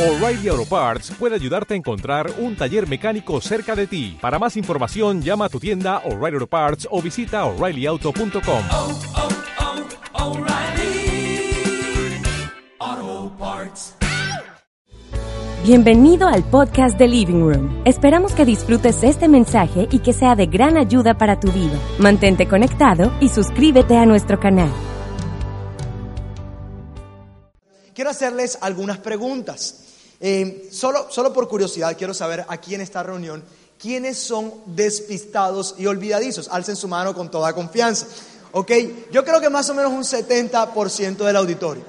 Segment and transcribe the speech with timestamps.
[0.00, 4.16] O'Reilly Auto Parts puede ayudarte a encontrar un taller mecánico cerca de ti.
[4.18, 8.62] Para más información, llama a tu tienda O'Reilly Auto Parts o visita oreillyauto.com.
[8.72, 8.98] oh,
[12.80, 13.94] oh, Parts.
[15.64, 17.82] Bienvenido al podcast de Living Room.
[17.84, 21.78] Esperamos que disfrutes este mensaje y que sea de gran ayuda para tu vida.
[21.98, 24.70] Mantente conectado y suscríbete a nuestro canal.
[27.92, 29.89] Quiero hacerles algunas preguntas.
[30.20, 33.42] Eh, solo, solo por curiosidad, quiero saber aquí en esta reunión
[33.80, 36.48] quiénes son despistados y olvidadizos.
[36.48, 38.06] Alcen su mano con toda confianza.
[38.52, 38.70] ¿Ok?
[39.10, 41.82] Yo creo que más o menos un 70% del auditorio.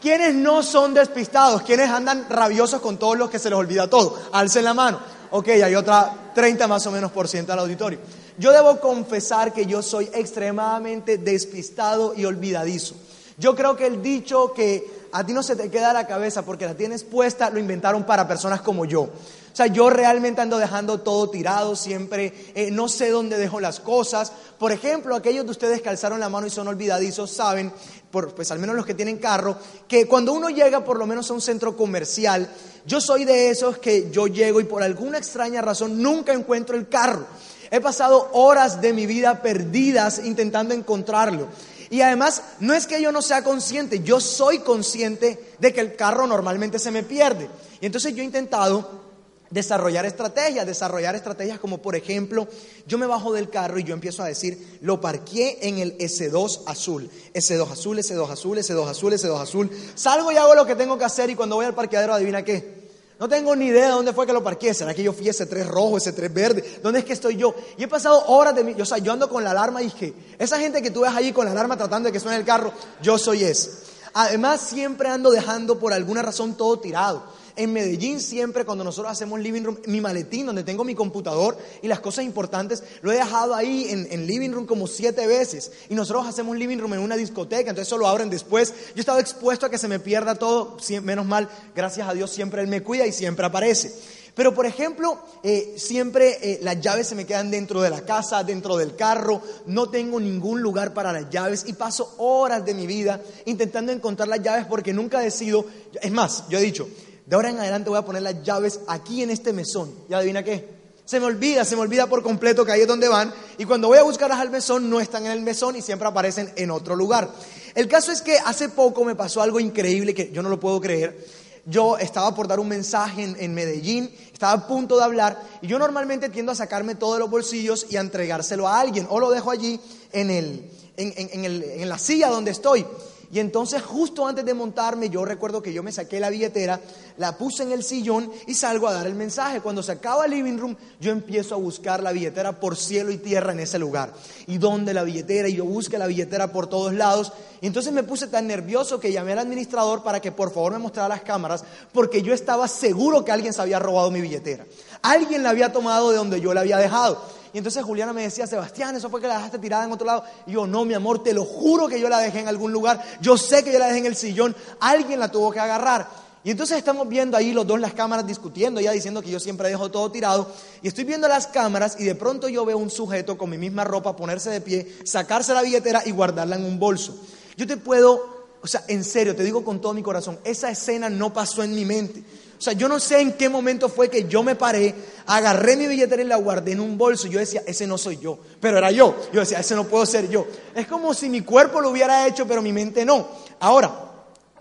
[0.00, 1.62] ¿Quiénes no son despistados?
[1.62, 4.16] ¿Quiénes andan rabiosos con todos los que se les olvida todo?
[4.32, 5.00] Alcen la mano.
[5.30, 7.98] Ok, hay otra 30 más o menos por ciento del auditorio.
[8.38, 12.94] Yo debo confesar que yo soy extremadamente despistado y olvidadizo.
[13.38, 16.66] Yo creo que el dicho que a ti no se te queda la cabeza porque
[16.66, 19.02] la tienes puesta, lo inventaron para personas como yo.
[19.02, 23.80] O sea, yo realmente ando dejando todo tirado siempre, eh, no sé dónde dejo las
[23.80, 24.30] cosas.
[24.58, 27.72] Por ejemplo, aquellos de ustedes que alzaron la mano y son olvidadizos saben,
[28.10, 29.56] pues al menos los que tienen carro,
[29.88, 32.50] que cuando uno llega por lo menos a un centro comercial,
[32.84, 36.88] yo soy de esos que yo llego y por alguna extraña razón nunca encuentro el
[36.88, 37.26] carro.
[37.70, 41.48] He pasado horas de mi vida perdidas intentando encontrarlo.
[41.90, 45.96] Y además, no es que yo no sea consciente, yo soy consciente de que el
[45.96, 47.48] carro normalmente se me pierde.
[47.80, 49.06] Y entonces yo he intentado
[49.50, 52.48] desarrollar estrategias, desarrollar estrategias como por ejemplo,
[52.86, 56.62] yo me bajo del carro y yo empiezo a decir, lo parqué en el S2
[56.66, 60.98] azul, S2 azul, S2 azul, S2 azul, S2 azul, salgo y hago lo que tengo
[60.98, 62.85] que hacer y cuando voy al parqueadero adivina qué.
[63.18, 64.74] No tengo ni idea de dónde fue que lo parqué.
[64.74, 66.80] ¿Será que yo fui ese 3 rojo, ese 3 verde?
[66.82, 67.54] ¿Dónde es que estoy yo?
[67.78, 68.78] Y he pasado horas de mi...
[68.80, 71.32] O sea, yo ando con la alarma y dije, esa gente que tú ves allí
[71.32, 73.70] con la alarma tratando de que suene el carro, yo soy ese.
[74.12, 77.22] Además, siempre ando dejando por alguna razón todo tirado.
[77.56, 81.88] En Medellín siempre cuando nosotros hacemos living room, mi maletín donde tengo mi computador y
[81.88, 85.72] las cosas importantes, lo he dejado ahí en, en, living room como siete veces.
[85.88, 88.74] Y nosotros hacemos living room en una discoteca, entonces eso lo abren después.
[88.88, 92.30] Yo he estado expuesto a que se me pierda todo, menos mal, gracias a Dios
[92.30, 93.92] siempre Él me cuida y siempre aparece.
[94.36, 98.44] Pero por ejemplo, eh, siempre eh, las llaves se me quedan dentro de la casa,
[98.44, 102.86] dentro del carro, no tengo ningún lugar para las llaves y paso horas de mi
[102.86, 105.64] vida intentando encontrar las llaves porque nunca decido,
[106.02, 106.86] es más, yo he dicho,
[107.26, 109.92] de ahora en adelante voy a poner las llaves aquí en este mesón.
[110.08, 110.76] ¿Y adivina qué?
[111.04, 113.34] Se me olvida, se me olvida por completo que ahí es donde van.
[113.58, 116.52] Y cuando voy a buscarlas al mesón, no están en el mesón y siempre aparecen
[116.56, 117.28] en otro lugar.
[117.74, 120.80] El caso es que hace poco me pasó algo increíble que yo no lo puedo
[120.80, 121.24] creer.
[121.64, 125.80] Yo estaba por dar un mensaje en, Medellín, estaba a punto de hablar y yo
[125.80, 129.50] normalmente tiendo a sacarme todos los bolsillos y a entregárselo a alguien o lo dejo
[129.50, 129.80] allí
[130.12, 132.86] en, el, en, en, el, en la silla donde estoy.
[133.32, 136.80] Y entonces justo antes de montarme, yo recuerdo que yo me saqué la billetera,
[137.18, 139.60] la puse en el sillón y salgo a dar el mensaje.
[139.60, 143.18] Cuando se acaba el living room, yo empiezo a buscar la billetera por cielo y
[143.18, 144.12] tierra en ese lugar.
[144.46, 145.48] ¿Y dónde la billetera?
[145.48, 147.32] Y yo busqué la billetera por todos lados.
[147.60, 150.78] Y entonces me puse tan nervioso que llamé al administrador para que por favor me
[150.78, 154.66] mostrara las cámaras, porque yo estaba seguro que alguien se había robado mi billetera.
[155.02, 157.35] Alguien la había tomado de donde yo la había dejado.
[157.52, 160.24] Y entonces Juliana me decía, Sebastián, eso fue que la dejaste tirada en otro lado.
[160.46, 163.02] Y yo, no, mi amor, te lo juro que yo la dejé en algún lugar.
[163.20, 164.54] Yo sé que yo la dejé en el sillón.
[164.80, 166.26] Alguien la tuvo que agarrar.
[166.46, 169.68] Y entonces estamos viendo ahí los dos las cámaras discutiendo, ya diciendo que yo siempre
[169.68, 170.48] dejo todo tirado.
[170.80, 173.82] Y estoy viendo las cámaras y de pronto yo veo un sujeto con mi misma
[173.82, 177.16] ropa ponerse de pie, sacarse la billetera y guardarla en un bolso.
[177.56, 181.10] Yo te puedo, o sea, en serio, te digo con todo mi corazón, esa escena
[181.10, 182.22] no pasó en mi mente.
[182.58, 184.94] O sea, yo no sé en qué momento fue que yo me paré,
[185.26, 187.26] agarré mi billetera y la guardé en un bolso.
[187.26, 189.14] Yo decía, ese no soy yo, pero era yo.
[189.32, 190.46] Yo decía, ese no puedo ser yo.
[190.74, 193.28] Es como si mi cuerpo lo hubiera hecho, pero mi mente no.
[193.60, 193.92] Ahora,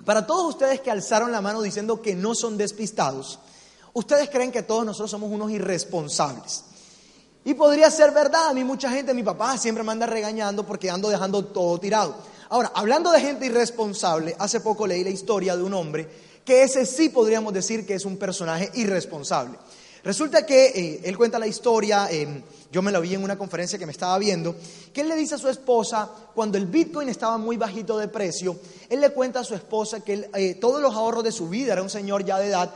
[0.04, 3.40] para todos ustedes que alzaron la mano diciendo que no son despistados,
[3.94, 6.66] ustedes creen que todos nosotros somos unos irresponsables.
[7.46, 10.90] Y podría ser verdad, a mí mucha gente, mi papá siempre me anda regañando porque
[10.90, 12.16] ando dejando todo tirado.
[12.50, 16.86] Ahora, hablando de gente irresponsable, hace poco leí la historia de un hombre que ese
[16.86, 19.58] sí podríamos decir que es un personaje irresponsable.
[20.06, 23.80] Resulta que eh, él cuenta la historia, eh, yo me la vi en una conferencia
[23.80, 24.56] que me estaba viendo,
[24.94, 28.56] que él le dice a su esposa, cuando el Bitcoin estaba muy bajito de precio,
[28.88, 31.82] él le cuenta a su esposa que eh, todos los ahorros de su vida, era
[31.82, 32.72] un señor ya de edad,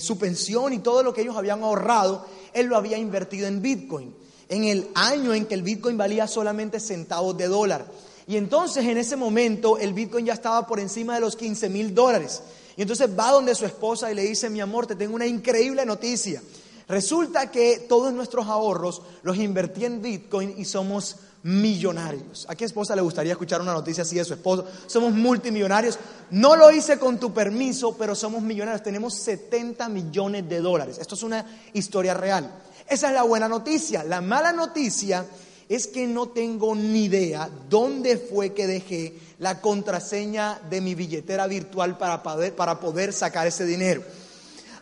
[0.00, 4.14] su pensión y todo lo que ellos habían ahorrado, él lo había invertido en Bitcoin,
[4.48, 7.86] en el año en que el Bitcoin valía solamente centavos de dólar.
[8.26, 11.94] Y entonces en ese momento el Bitcoin ya estaba por encima de los 15 mil
[11.94, 12.42] dólares.
[12.76, 15.84] Y entonces va donde su esposa y le dice, mi amor, te tengo una increíble
[15.84, 16.42] noticia.
[16.88, 22.46] Resulta que todos nuestros ahorros los invertí en Bitcoin y somos millonarios.
[22.48, 24.66] ¿A qué esposa le gustaría escuchar una noticia así de su esposo?
[24.86, 25.98] Somos multimillonarios.
[26.30, 28.82] No lo hice con tu permiso, pero somos millonarios.
[28.82, 30.98] Tenemos 70 millones de dólares.
[31.00, 32.50] Esto es una historia real.
[32.88, 34.04] Esa es la buena noticia.
[34.04, 35.26] La mala noticia
[35.68, 41.48] es que no tengo ni idea dónde fue que dejé la contraseña de mi billetera
[41.48, 44.00] virtual para poder, para poder sacar ese dinero.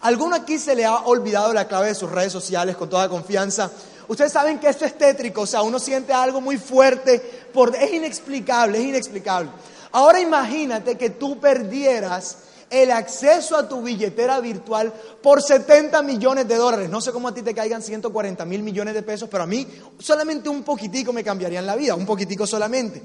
[0.02, 3.70] ¿Alguno aquí se le ha olvidado la clave de sus redes sociales con toda confianza?
[4.06, 7.20] Ustedes saben que esto es tétrico, o sea, uno siente algo muy fuerte,
[7.54, 9.50] por, es inexplicable, es inexplicable.
[9.92, 12.36] Ahora imagínate que tú perdieras
[12.68, 14.92] el acceso a tu billetera virtual
[15.22, 16.90] por 70 millones de dólares.
[16.90, 19.66] No sé cómo a ti te caigan 140 mil millones de pesos, pero a mí
[19.98, 23.02] solamente un poquitico me cambiarían la vida, un poquitico solamente.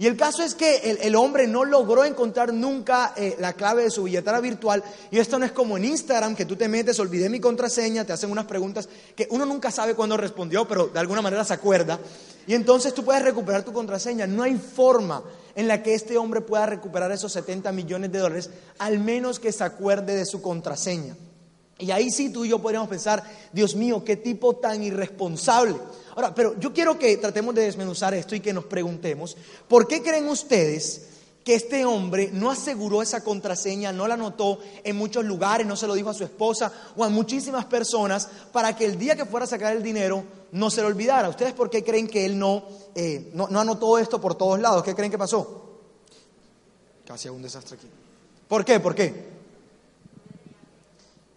[0.00, 3.82] Y el caso es que el, el hombre no logró encontrar nunca eh, la clave
[3.82, 4.84] de su billetera virtual.
[5.10, 8.12] Y esto no es como en Instagram, que tú te metes, olvidé mi contraseña, te
[8.12, 11.98] hacen unas preguntas que uno nunca sabe cuándo respondió, pero de alguna manera se acuerda.
[12.46, 14.28] Y entonces tú puedes recuperar tu contraseña.
[14.28, 15.24] No hay forma
[15.56, 19.50] en la que este hombre pueda recuperar esos 70 millones de dólares, al menos que
[19.50, 21.16] se acuerde de su contraseña.
[21.78, 23.22] Y ahí sí tú y yo podríamos pensar,
[23.52, 25.76] Dios mío, qué tipo tan irresponsable.
[26.18, 29.36] Ahora, pero yo quiero que tratemos de desmenuzar esto y que nos preguntemos,
[29.68, 31.02] ¿por qué creen ustedes
[31.44, 35.86] que este hombre no aseguró esa contraseña, no la anotó en muchos lugares, no se
[35.86, 39.44] lo dijo a su esposa o a muchísimas personas para que el día que fuera
[39.44, 41.28] a sacar el dinero no se lo olvidara?
[41.28, 42.64] ¿Ustedes por qué creen que él no,
[42.96, 44.82] eh, no, no anotó esto por todos lados?
[44.82, 45.78] ¿Qué creen que pasó?
[47.06, 47.86] Casi un desastre aquí.
[48.48, 48.80] ¿Por qué?
[48.80, 49.28] ¿Por qué?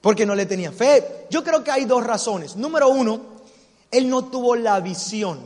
[0.02, 1.28] Porque no le tenía fe.
[1.30, 2.56] Yo creo que hay dos razones.
[2.56, 3.31] Número uno,
[3.92, 5.40] él no tuvo la visión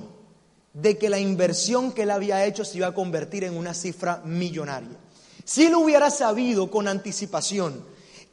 [0.74, 4.22] de que la inversión que él había hecho se iba a convertir en una cifra
[4.24, 4.98] millonaria.
[5.44, 7.84] Si él hubiera sabido con anticipación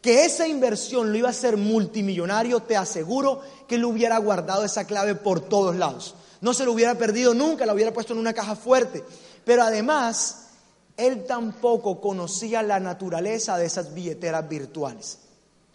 [0.00, 4.84] que esa inversión lo iba a hacer multimillonario, te aseguro que él hubiera guardado esa
[4.84, 6.16] clave por todos lados.
[6.40, 9.04] No se lo hubiera perdido nunca, la hubiera puesto en una caja fuerte.
[9.44, 10.48] Pero además,
[10.96, 15.18] él tampoco conocía la naturaleza de esas billeteras virtuales.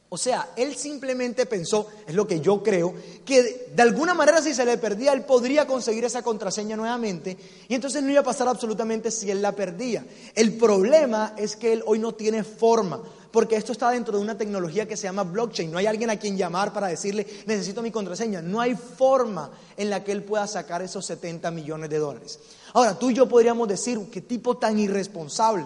[0.10, 2.94] O sea, él simplemente pensó, es lo que yo creo,
[3.26, 7.38] que de alguna manera si se le perdía, él podría conseguir esa contraseña nuevamente
[7.68, 10.06] y entonces no iba a pasar absolutamente si él la perdía.
[10.34, 13.02] El problema es que él hoy no tiene forma,
[13.32, 15.70] porque esto está dentro de una tecnología que se llama blockchain.
[15.70, 18.42] No hay alguien a quien llamar para decirle, necesito mi contraseña.
[18.42, 22.40] No hay forma en la que él pueda sacar esos 70 millones de dólares.
[22.74, 25.66] Ahora, tú y yo podríamos decir, qué tipo tan irresponsable.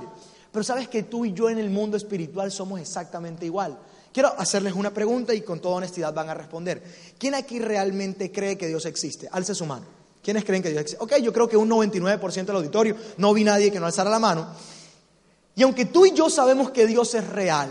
[0.51, 3.77] Pero sabes que tú y yo en el mundo espiritual somos exactamente igual.
[4.13, 6.83] Quiero hacerles una pregunta y con toda honestidad van a responder.
[7.17, 9.29] ¿Quién aquí realmente cree que Dios existe?
[9.31, 9.85] Alce su mano.
[10.21, 11.03] ¿Quiénes creen que Dios existe?
[11.03, 14.19] Ok, yo creo que un 99% del auditorio, no vi nadie que no alzara la
[14.19, 14.47] mano.
[15.55, 17.69] Y aunque tú y yo sabemos que Dios es real,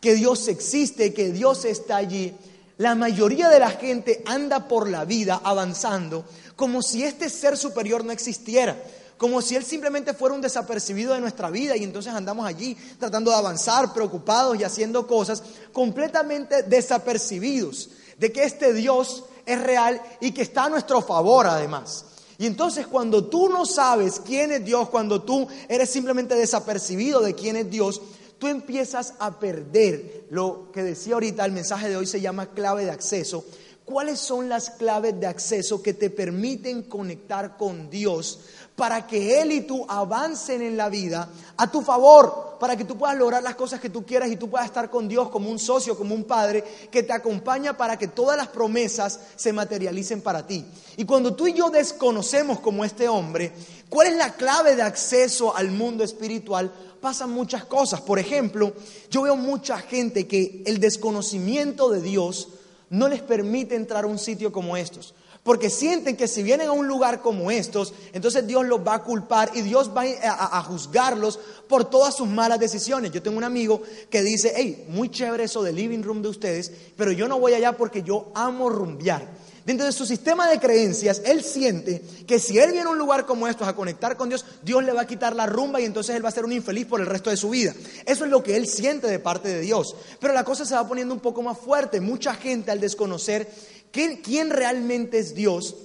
[0.00, 2.34] que Dios existe, que Dios está allí,
[2.78, 6.24] la mayoría de la gente anda por la vida avanzando
[6.56, 8.76] como si este ser superior no existiera
[9.16, 13.30] como si Él simplemente fuera un desapercibido de nuestra vida y entonces andamos allí tratando
[13.30, 15.42] de avanzar, preocupados y haciendo cosas
[15.72, 22.06] completamente desapercibidos de que este Dios es real y que está a nuestro favor además.
[22.38, 27.34] Y entonces cuando tú no sabes quién es Dios, cuando tú eres simplemente desapercibido de
[27.34, 28.00] quién es Dios,
[28.38, 32.84] tú empiezas a perder lo que decía ahorita, el mensaje de hoy se llama clave
[32.84, 33.44] de acceso.
[33.84, 38.40] ¿Cuáles son las claves de acceso que te permiten conectar con Dios
[38.82, 42.98] para que Él y tú avancen en la vida a tu favor, para que tú
[42.98, 45.60] puedas lograr las cosas que tú quieras y tú puedas estar con Dios como un
[45.60, 50.44] socio, como un padre que te acompaña para que todas las promesas se materialicen para
[50.48, 50.64] ti.
[50.96, 53.52] Y cuando tú y yo desconocemos como este hombre,
[53.88, 56.72] ¿cuál es la clave de acceso al mundo espiritual?
[57.00, 58.00] Pasan muchas cosas.
[58.00, 58.72] Por ejemplo,
[59.12, 62.48] yo veo mucha gente que el desconocimiento de Dios
[62.90, 65.14] no les permite entrar a un sitio como estos.
[65.42, 69.02] Porque sienten que si vienen a un lugar como estos, entonces Dios los va a
[69.02, 73.10] culpar y Dios va a, juzgarlos por todas sus malas decisiones.
[73.10, 76.70] Yo tengo un amigo que dice, hey, muy chévere eso del living room de ustedes,
[76.96, 79.42] pero yo no voy allá porque yo amo rumbear.
[79.64, 83.26] Dentro de su sistema de creencias, él siente que si él viene a un lugar
[83.26, 86.16] como estos a conectar con Dios, Dios le va a quitar la rumba y entonces
[86.16, 87.72] él va a ser un infeliz por el resto de su vida.
[88.04, 89.94] Eso es lo que él siente de parte de Dios.
[90.18, 92.00] Pero la cosa se va poniendo un poco más fuerte.
[92.00, 93.48] Mucha gente al desconocer
[93.92, 95.76] ¿Quién realmente es Dios?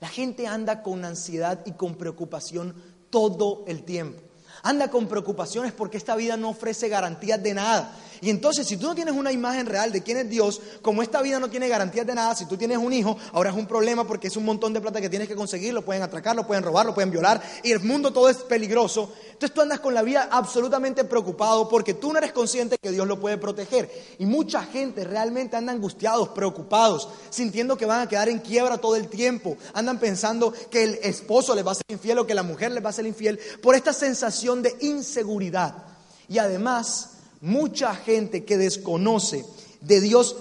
[0.00, 2.74] La gente anda con ansiedad y con preocupación
[3.10, 4.22] todo el tiempo.
[4.62, 7.96] Anda con preocupaciones porque esta vida no ofrece garantías de nada.
[8.20, 11.22] Y entonces, si tú no tienes una imagen real de quién es Dios, como esta
[11.22, 14.06] vida no tiene garantías de nada, si tú tienes un hijo, ahora es un problema
[14.06, 16.64] porque es un montón de plata que tienes que conseguir, lo pueden atracar, lo pueden
[16.64, 19.12] robar, lo pueden violar, y el mundo todo es peligroso.
[19.26, 23.06] Entonces tú andas con la vida absolutamente preocupado porque tú no eres consciente que Dios
[23.06, 23.90] lo puede proteger.
[24.18, 28.96] Y mucha gente realmente anda angustiados, preocupados, sintiendo que van a quedar en quiebra todo
[28.96, 29.58] el tiempo.
[29.74, 32.84] Andan pensando que el esposo les va a ser infiel o que la mujer les
[32.84, 35.84] va a ser infiel por esta sensación de inseguridad.
[36.28, 39.44] Y además, mucha gente que desconoce
[39.80, 40.36] de Dios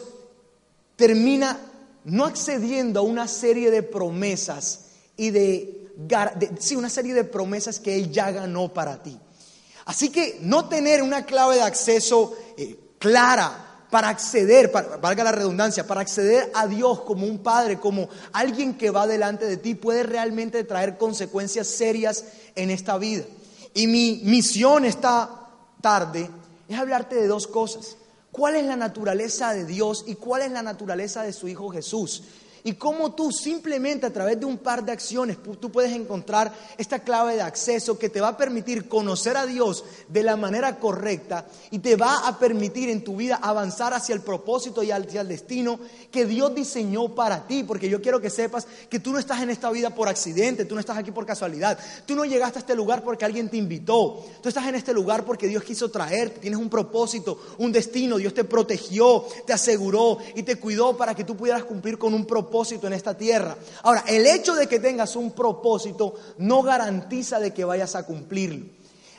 [0.96, 1.60] termina
[2.06, 4.86] no accediendo a una serie de promesas
[5.18, 5.90] y de,
[6.60, 9.18] sí, una serie de promesas que Él ya ganó para ti.
[9.86, 13.62] Así que no tener una clave de acceso eh, clara
[13.92, 18.78] para acceder, para- valga la redundancia, para acceder a Dios como un padre, como alguien
[18.78, 22.26] que va delante de ti, puede realmente traer consecuencias serias
[22.56, 23.26] en esta vida.
[23.74, 25.30] Y mi misión esta
[25.82, 26.30] tarde
[26.68, 27.98] es hablarte de dos cosas.
[28.32, 32.24] ¿Cuál es la naturaleza de Dios y cuál es la naturaleza de su Hijo Jesús?
[32.68, 36.98] Y cómo tú simplemente a través de un par de acciones tú puedes encontrar esta
[36.98, 41.46] clave de acceso que te va a permitir conocer a Dios de la manera correcta
[41.70, 45.28] y te va a permitir en tu vida avanzar hacia el propósito y hacia el
[45.28, 45.80] destino
[46.12, 47.64] que Dios diseñó para ti.
[47.64, 50.74] Porque yo quiero que sepas que tú no estás en esta vida por accidente, tú
[50.74, 54.26] no estás aquí por casualidad, tú no llegaste a este lugar porque alguien te invitó,
[54.42, 58.34] tú estás en este lugar porque Dios quiso traerte, tienes un propósito, un destino, Dios
[58.34, 62.55] te protegió, te aseguró y te cuidó para que tú pudieras cumplir con un propósito
[62.64, 63.58] en esta tierra.
[63.84, 68.66] Ahora, el hecho de que tengas un propósito no garantiza de que vayas a cumplirlo.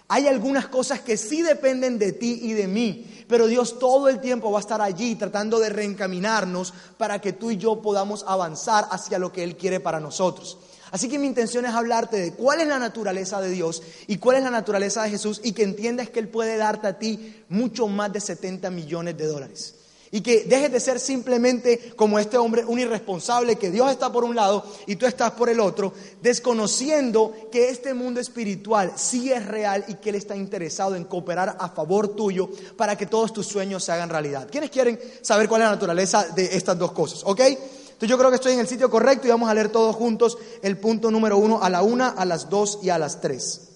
[0.09, 4.21] Hay algunas cosas que sí dependen de ti y de mí, pero Dios todo el
[4.21, 8.87] tiempo va a estar allí tratando de reencaminarnos para que tú y yo podamos avanzar
[8.91, 10.59] hacia lo que Él quiere para nosotros.
[10.93, 14.37] Así que mi intención es hablarte de cuál es la naturaleza de Dios y cuál
[14.37, 17.89] es la naturaleza de Jesús y que entiendas que Él puede darte a ti mucho
[17.89, 19.75] más de 70 millones de dólares.
[20.11, 24.25] Y que dejes de ser simplemente como este hombre, un irresponsable, que Dios está por
[24.25, 29.45] un lado y tú estás por el otro, desconociendo que este mundo espiritual sí es
[29.47, 33.47] real y que Él está interesado en cooperar a favor tuyo para que todos tus
[33.47, 34.49] sueños se hagan realidad.
[34.51, 37.23] ¿Quiénes quieren saber cuál es la naturaleza de estas dos cosas?
[37.25, 37.41] ¿Ok?
[37.41, 40.37] Entonces yo creo que estoy en el sitio correcto y vamos a leer todos juntos
[40.63, 43.69] el punto número uno a la una, a las dos y a las tres.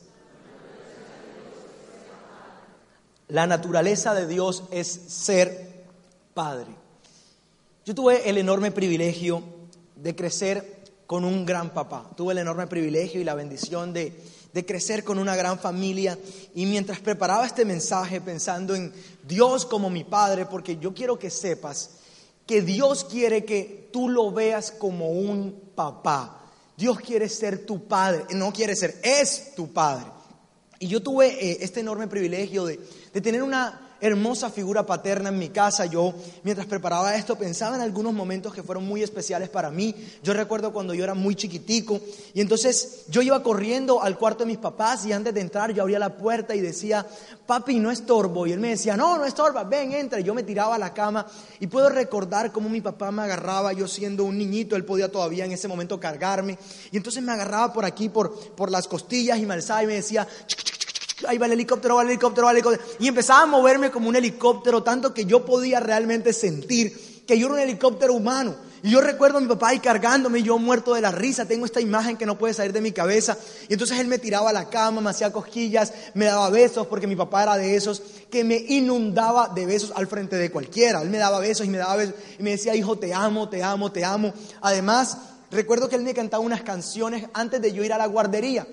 [3.29, 5.70] La naturaleza de Dios es ser
[6.41, 6.75] padre.
[7.85, 9.43] Yo tuve el enorme privilegio
[9.95, 12.11] de crecer con un gran papá.
[12.17, 14.19] Tuve el enorme privilegio y la bendición de,
[14.51, 16.19] de crecer con una gran familia.
[16.55, 18.91] Y mientras preparaba este mensaje pensando en
[19.29, 21.91] Dios como mi padre, porque yo quiero que sepas
[22.47, 26.41] que Dios quiere que tú lo veas como un papá.
[26.75, 30.07] Dios quiere ser tu padre, no quiere ser, es tu padre.
[30.79, 32.81] Y yo tuve eh, este enorme privilegio de,
[33.13, 35.87] de tener una hermosa figura paterna en mi casa.
[35.87, 39.95] Yo, mientras preparaba esto, pensaba en algunos momentos que fueron muy especiales para mí.
[40.23, 42.01] Yo recuerdo cuando yo era muy chiquitico
[42.35, 45.83] y entonces yo iba corriendo al cuarto de mis papás y antes de entrar yo
[45.83, 47.07] abría la puerta y decía,
[47.47, 48.47] papi, no estorbo.
[48.47, 50.21] Y él me decía, no, no estorba, ven, entra.
[50.21, 51.27] Y yo me tiraba a la cama
[51.59, 55.45] y puedo recordar cómo mi papá me agarraba, yo siendo un niñito, él podía todavía
[55.45, 56.59] en ese momento cargarme.
[56.91, 59.95] Y entonces me agarraba por aquí, por, por las costillas y me alzaba y me
[59.95, 60.80] decía, "Chic,
[61.27, 62.85] ahí va el helicóptero, va el helicóptero, va el helicóptero.
[62.99, 67.47] Y empezaba a moverme como un helicóptero, tanto que yo podía realmente sentir que yo
[67.47, 68.57] era un helicóptero humano.
[68.83, 71.67] Y yo recuerdo a mi papá ahí cargándome, y yo muerto de la risa, tengo
[71.67, 73.37] esta imagen que no puede salir de mi cabeza.
[73.69, 77.07] Y entonces él me tiraba a la cama, me hacía cosquillas, me daba besos, porque
[77.07, 81.03] mi papá era de esos que me inundaba de besos al frente de cualquiera.
[81.03, 83.63] Él me daba besos y me daba besos y me decía, hijo, te amo, te
[83.63, 84.33] amo, te amo.
[84.63, 85.19] Además,
[85.51, 88.67] recuerdo que él me cantaba unas canciones antes de yo ir a la guardería.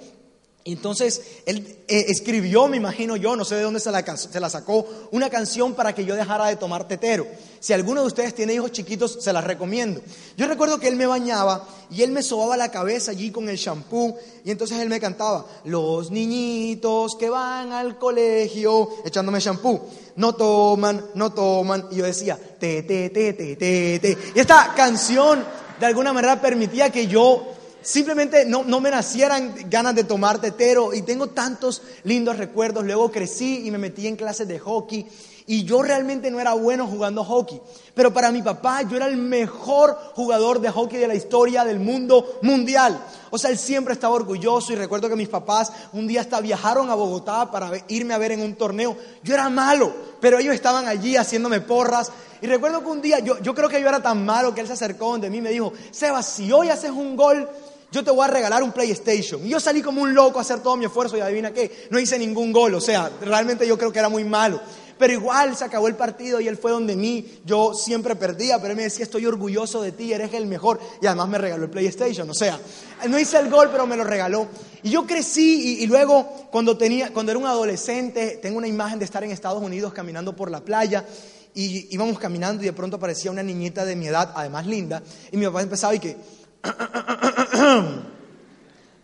[0.73, 4.49] Entonces él eh, escribió, me imagino yo, no sé de dónde se la, se la
[4.49, 7.25] sacó, una canción para que yo dejara de tomar tetero.
[7.59, 10.01] Si alguno de ustedes tiene hijos chiquitos, se las recomiendo.
[10.35, 13.55] Yo recuerdo que él me bañaba y él me sobaba la cabeza allí con el
[13.55, 20.35] shampoo y entonces él me cantaba, los niñitos que van al colegio, echándome shampoo, no
[20.35, 21.87] toman, no toman.
[21.91, 24.17] Y yo decía, te, te, te, te, te, te.
[24.35, 25.43] Y esta canción
[25.79, 27.56] de alguna manera permitía que yo
[27.87, 32.83] simplemente no, no me nacieran ganas de tomar tetero y tengo tantos lindos recuerdos.
[32.83, 35.07] Luego crecí y me metí en clases de hockey
[35.49, 37.61] y yo realmente no era bueno jugando hockey,
[37.95, 41.79] pero para mi papá yo era el mejor jugador de hockey de la historia del
[41.79, 43.01] mundo mundial.
[43.29, 46.89] O sea, él siempre estaba orgulloso y recuerdo que mis papás un día hasta viajaron
[46.89, 48.97] a Bogotá para irme a ver en un torneo.
[49.23, 52.11] Yo era malo, pero ellos estaban allí haciéndome porras.
[52.41, 54.67] Y recuerdo que un día, yo, yo creo que yo era tan malo que él
[54.67, 57.47] se acercó donde mí y me dijo, Sebas, si hoy haces un gol,
[57.91, 59.45] yo te voy a regalar un PlayStation.
[59.45, 61.99] Y yo salí como un loco a hacer todo mi esfuerzo y adivina qué, no
[61.99, 62.73] hice ningún gol.
[62.73, 64.59] O sea, realmente yo creo que era muy malo.
[64.97, 67.39] Pero igual se acabó el partido y él fue donde mí.
[67.45, 70.79] Yo siempre perdía, pero él me decía, estoy orgulloso de ti, eres el mejor.
[71.01, 72.29] Y además me regaló el PlayStation.
[72.29, 72.59] O sea,
[73.07, 74.47] no hice el gol, pero me lo regaló.
[74.83, 78.99] Y yo crecí y, y luego cuando, tenía, cuando era un adolescente, tengo una imagen
[78.99, 81.05] de estar en Estados Unidos caminando por la playa.
[81.53, 85.01] Y íbamos caminando y de pronto aparecía una niñita de mi edad, además linda.
[85.31, 86.36] Y mi papá empezaba y que...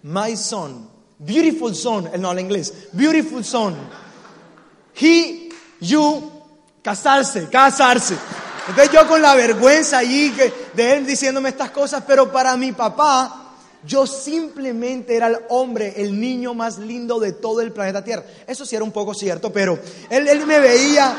[0.03, 3.75] My son, beautiful son, no, en inglés, beautiful son.
[4.95, 6.31] He, you,
[6.81, 8.17] casarse, casarse.
[8.67, 10.33] Entonces yo con la vergüenza allí
[10.73, 13.55] de él diciéndome estas cosas, pero para mi papá,
[13.85, 18.23] yo simplemente era el hombre, el niño más lindo de todo el planeta Tierra.
[18.47, 19.77] Eso sí era un poco cierto, pero
[20.09, 21.13] él, él me veía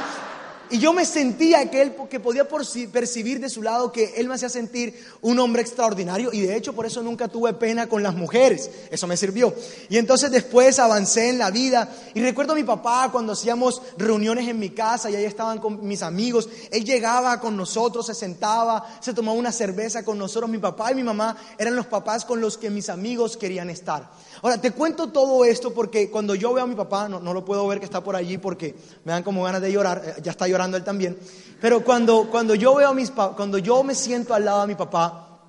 [0.71, 4.35] y yo me sentía que él que podía percibir de su lado que él me
[4.35, 8.15] hacía sentir un hombre extraordinario y de hecho por eso nunca tuve pena con las
[8.15, 8.71] mujeres.
[8.91, 9.55] Eso me sirvió.
[9.89, 14.49] Y entonces después avancé en la vida y recuerdo a mi papá cuando hacíamos reuniones
[14.49, 16.49] en mi casa y ahí estaban con mis amigos.
[16.71, 20.51] Él llegaba con nosotros, se sentaba, se tomaba una cerveza con nosotros.
[20.51, 24.11] Mi papá y mi mamá eran los papás con los que mis amigos querían estar.
[24.43, 27.67] Ahora, te cuento todo esto porque cuando yo veo a mi papá, no, lo puedo
[27.67, 28.75] ver que está por allí porque
[29.05, 31.19] me dan como ganas de llorar, eh, ya está llorando él también,
[31.61, 34.75] pero cuando, cuando, yo veo a mis, cuando yo me siento al lado de mi
[34.75, 35.41] papá,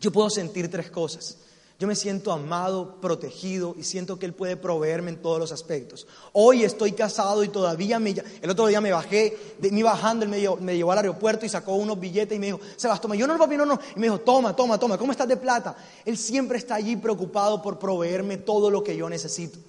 [0.00, 1.38] yo puedo sentir tres cosas.
[1.80, 6.08] Yo me siento amado, protegido y siento que Él puede proveerme en todos los aspectos.
[6.32, 8.16] Hoy estoy casado y todavía me...
[8.42, 10.30] El otro día me bajé, de, me bajando, Él
[10.60, 13.56] me llevó, al aeropuerto y sacó unos billetes y me dijo, Sebastián, yo no, papi,
[13.56, 13.78] no, no.
[13.94, 15.76] Y me dijo, toma, toma, toma, ¿cómo estás de plata?
[16.04, 19.60] Él siempre está allí preocupado por proveerme todo lo que yo necesito.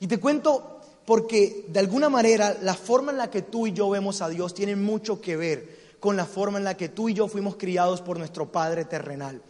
[0.00, 3.90] Y te cuento porque de alguna manera la forma en la que tú y yo
[3.90, 7.14] vemos a Dios tiene mucho que ver con la forma en la que tú y
[7.14, 9.42] yo fuimos criados por nuestro Padre terrenal.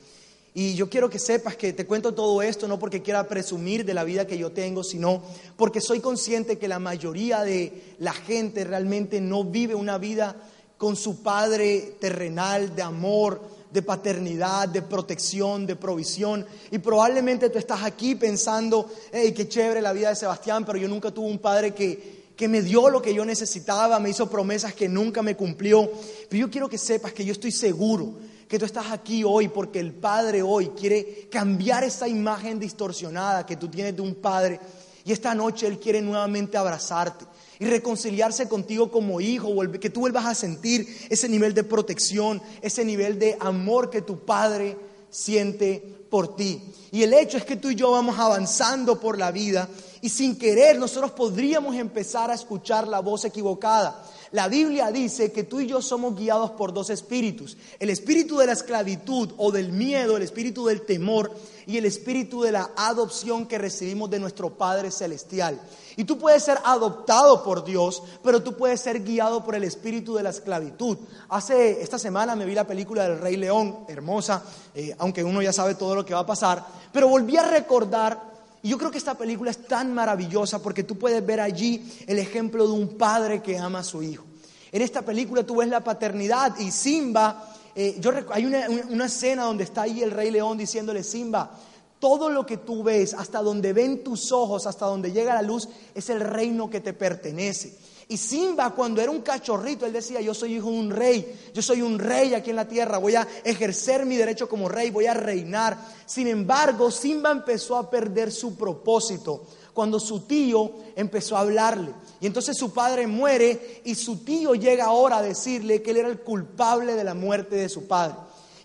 [0.54, 3.94] Y yo quiero que sepas que te cuento todo esto no porque quiera presumir de
[3.94, 5.22] la vida que yo tengo, sino
[5.56, 10.34] porque soy consciente que la mayoría de la gente realmente no vive una vida
[10.76, 13.40] con su padre terrenal de amor,
[13.70, 16.46] de paternidad, de protección, de provisión.
[16.70, 20.88] Y probablemente tú estás aquí pensando, hey, qué chévere la vida de Sebastián, pero yo
[20.88, 24.72] nunca tuve un padre que, que me dio lo que yo necesitaba, me hizo promesas
[24.72, 25.90] que nunca me cumplió.
[26.28, 28.14] Pero yo quiero que sepas que yo estoy seguro
[28.48, 33.56] que tú estás aquí hoy porque el Padre hoy quiere cambiar esa imagen distorsionada que
[33.56, 34.58] tú tienes de un Padre.
[35.04, 37.26] Y esta noche Él quiere nuevamente abrazarte
[37.58, 39.50] y reconciliarse contigo como hijo,
[39.80, 44.20] que tú vuelvas a sentir ese nivel de protección, ese nivel de amor que tu
[44.20, 44.76] Padre
[45.10, 46.62] siente por ti.
[46.90, 49.68] Y el hecho es que tú y yo vamos avanzando por la vida
[50.00, 54.04] y sin querer nosotros podríamos empezar a escuchar la voz equivocada.
[54.32, 57.56] La Biblia dice que tú y yo somos guiados por dos espíritus.
[57.78, 61.32] El espíritu de la esclavitud o del miedo, el espíritu del temor
[61.66, 65.60] y el espíritu de la adopción que recibimos de nuestro Padre Celestial.
[65.96, 70.14] Y tú puedes ser adoptado por Dios, pero tú puedes ser guiado por el espíritu
[70.14, 70.98] de la esclavitud.
[71.30, 74.42] Hace esta semana me vi la película del Rey León, hermosa,
[74.74, 78.37] eh, aunque uno ya sabe todo lo que va a pasar, pero volví a recordar
[78.62, 82.18] y yo creo que esta película es tan maravillosa porque tú puedes ver allí el
[82.18, 84.24] ejemplo de un padre que ama a su hijo.
[84.72, 89.44] En esta película tú ves la paternidad y Simba, eh, yo, hay una, una escena
[89.44, 91.50] donde está ahí el rey león diciéndole, Simba,
[91.98, 95.68] todo lo que tú ves, hasta donde ven tus ojos, hasta donde llega la luz,
[95.94, 97.76] es el reino que te pertenece.
[98.10, 101.60] Y Simba, cuando era un cachorrito, él decía, yo soy hijo de un rey, yo
[101.60, 105.04] soy un rey aquí en la tierra, voy a ejercer mi derecho como rey, voy
[105.04, 105.76] a reinar.
[106.06, 109.44] Sin embargo, Simba empezó a perder su propósito
[109.74, 111.92] cuando su tío empezó a hablarle.
[112.18, 116.08] Y entonces su padre muere y su tío llega ahora a decirle que él era
[116.08, 118.16] el culpable de la muerte de su padre.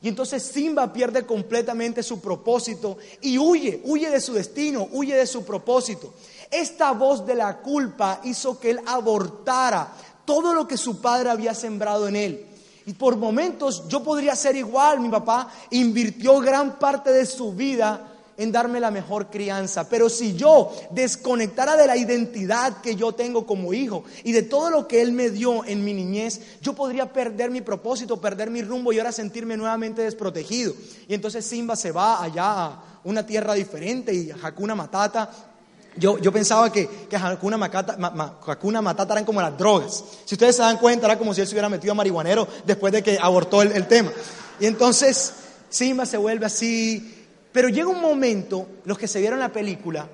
[0.02, 5.28] Y entonces Simba pierde completamente su propósito y huye, huye de su destino, huye de
[5.28, 6.14] su propósito.
[6.54, 9.92] Esta voz de la culpa hizo que él abortara
[10.24, 12.46] todo lo que su padre había sembrado en él.
[12.86, 18.10] Y por momentos yo podría ser igual, mi papá invirtió gran parte de su vida
[18.38, 19.90] en darme la mejor crianza.
[19.90, 24.70] Pero si yo desconectara de la identidad que yo tengo como hijo y de todo
[24.70, 28.62] lo que Él me dio en mi niñez, yo podría perder mi propósito, perder mi
[28.62, 30.74] rumbo y ahora sentirme nuevamente desprotegido.
[31.08, 35.53] Y entonces Simba se va allá a una tierra diferente y Hakuna Matata
[35.96, 40.04] yo, pensaba que, que Hakuna, Matata eran como las drogas.
[40.26, 42.94] Si ustedes se dan cuenta, era como si él se hubiera metido a marihuanero después
[42.94, 44.12] de que abortó el tema.
[44.60, 45.34] Y entonces
[45.74, 47.26] Simba se vuelve así.
[47.52, 50.08] Pero llega un momento, los que se vieron la película,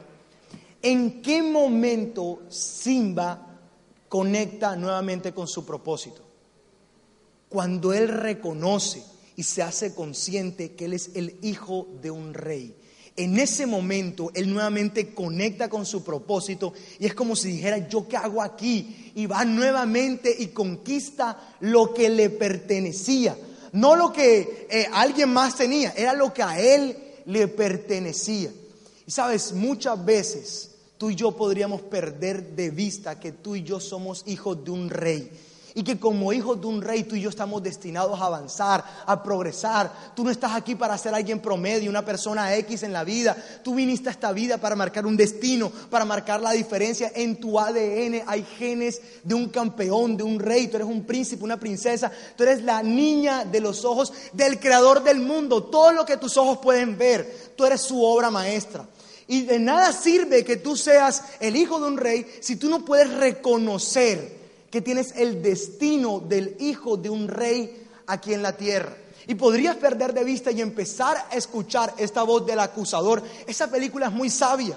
[0.81, 3.57] ¿en qué momento Simba
[4.07, 6.21] conecta nuevamente con su propósito?
[7.49, 9.03] Cuando él reconoce
[9.35, 12.75] y se hace consciente que él es el hijo de un rey
[13.19, 18.07] en ese momento él nuevamente conecta con su propósito y es como si dijera, yo
[18.07, 19.11] qué hago aquí?
[19.15, 23.37] Y va nuevamente y conquista lo que le pertenecía.
[23.73, 28.51] No lo que eh, alguien más tenía, era lo que a él le pertenecía.
[29.05, 33.81] Y sabes, muchas veces tú y yo podríamos perder de vista que tú y yo
[33.81, 35.29] somos hijos de un rey.
[35.75, 39.21] Y que como hijos de un rey tú y yo estamos destinados a avanzar, a
[39.21, 39.91] progresar.
[40.15, 43.35] Tú no estás aquí para ser alguien promedio, una persona X en la vida.
[43.63, 47.11] Tú viniste a esta vida para marcar un destino, para marcar la diferencia.
[47.15, 50.67] En tu ADN hay genes de un campeón, de un rey.
[50.67, 52.11] Tú eres un príncipe, una princesa.
[52.35, 55.63] Tú eres la niña de los ojos del creador del mundo.
[55.63, 58.85] Todo lo que tus ojos pueden ver, tú eres su obra maestra.
[59.27, 62.83] Y de nada sirve que tú seas el hijo de un rey si tú no
[62.83, 64.38] puedes reconocer
[64.71, 68.95] que tienes el destino del hijo de un rey aquí en la tierra.
[69.27, 73.21] Y podrías perder de vista y empezar a escuchar esta voz del acusador.
[73.45, 74.75] Esa película es muy sabia.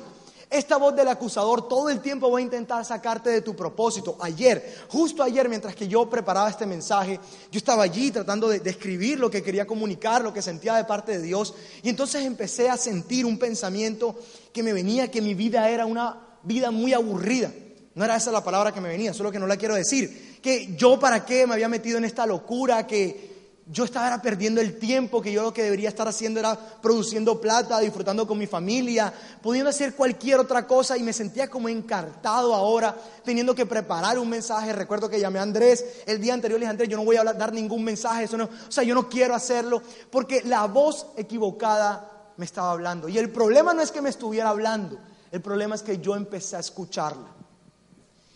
[0.50, 4.18] Esta voz del acusador todo el tiempo va a intentar sacarte de tu propósito.
[4.20, 7.18] Ayer, justo ayer, mientras que yo preparaba este mensaje,
[7.50, 10.84] yo estaba allí tratando de, de escribir lo que quería comunicar, lo que sentía de
[10.84, 11.54] parte de Dios.
[11.82, 14.14] Y entonces empecé a sentir un pensamiento
[14.52, 17.50] que me venía, que mi vida era una vida muy aburrida.
[17.94, 20.40] No era esa la palabra que me venía, solo que no la quiero decir.
[20.42, 23.32] Que yo para qué me había metido en esta locura, que
[23.66, 27.78] yo estaba perdiendo el tiempo, que yo lo que debería estar haciendo era produciendo plata,
[27.78, 32.96] disfrutando con mi familia, pudiendo hacer cualquier otra cosa y me sentía como encartado ahora,
[33.24, 34.72] teniendo que preparar un mensaje.
[34.72, 37.24] Recuerdo que llamé a Andrés el día anterior le dije, Andrés, yo no voy a
[37.24, 42.32] dar ningún mensaje, eso no, o sea, yo no quiero hacerlo, porque la voz equivocada
[42.36, 43.08] me estaba hablando.
[43.08, 44.98] Y el problema no es que me estuviera hablando,
[45.30, 47.41] el problema es que yo empecé a escucharla.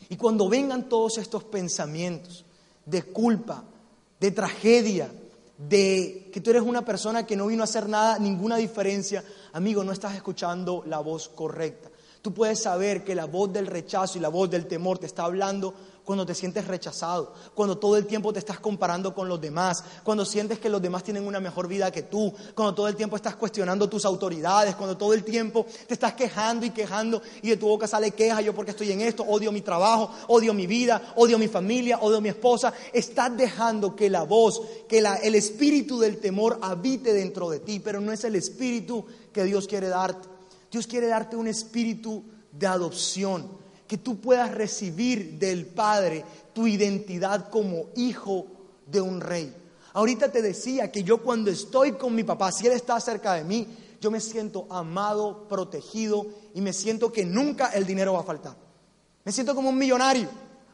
[0.09, 2.45] Y cuando vengan todos estos pensamientos
[2.85, 3.64] de culpa,
[4.21, 5.11] de tragedia,
[5.59, 9.83] de que tú eres una persona que no vino a hacer nada, ninguna diferencia, amigo,
[9.83, 11.90] no estás escuchando la voz correcta.
[12.23, 15.25] Tú puedes saber que la voz del rechazo y la voz del temor te está
[15.25, 15.75] hablando
[16.07, 20.25] cuando te sientes rechazado, cuando todo el tiempo te estás comparando con los demás, cuando
[20.25, 23.35] sientes que los demás tienen una mejor vida que tú, cuando todo el tiempo estás
[23.35, 27.66] cuestionando tus autoridades, cuando todo el tiempo te estás quejando y quejando y de tu
[27.66, 31.38] boca sale queja, yo porque estoy en esto, odio mi trabajo, odio mi vida, odio
[31.40, 36.19] mi familia, odio mi esposa, estás dejando que la voz, que la- el espíritu del
[36.19, 40.29] temor habite dentro de ti, pero no es el espíritu que Dios quiere darte.
[40.71, 47.51] Dios quiere darte un espíritu de adopción, que tú puedas recibir del Padre tu identidad
[47.51, 48.46] como hijo
[48.87, 49.53] de un rey.
[49.92, 53.44] Ahorita te decía que yo cuando estoy con mi papá, si Él está cerca de
[53.44, 53.66] mí,
[54.01, 58.57] yo me siento amado, protegido y me siento que nunca el dinero va a faltar.
[59.25, 60.29] Me siento como un millonario.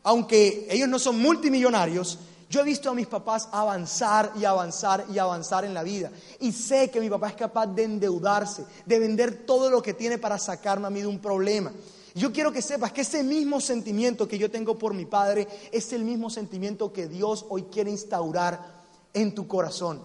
[0.04, 2.18] Aunque ellos no son multimillonarios,
[2.50, 6.10] yo he visto a mis papás avanzar y avanzar y avanzar en la vida.
[6.40, 10.18] Y sé que mi papá es capaz de endeudarse, de vender todo lo que tiene
[10.18, 11.72] para sacarme a mí de un problema.
[12.14, 15.92] Yo quiero que sepas que ese mismo sentimiento que yo tengo por mi padre es
[15.92, 18.82] el mismo sentimiento que Dios hoy quiere instaurar
[19.14, 20.02] en tu corazón.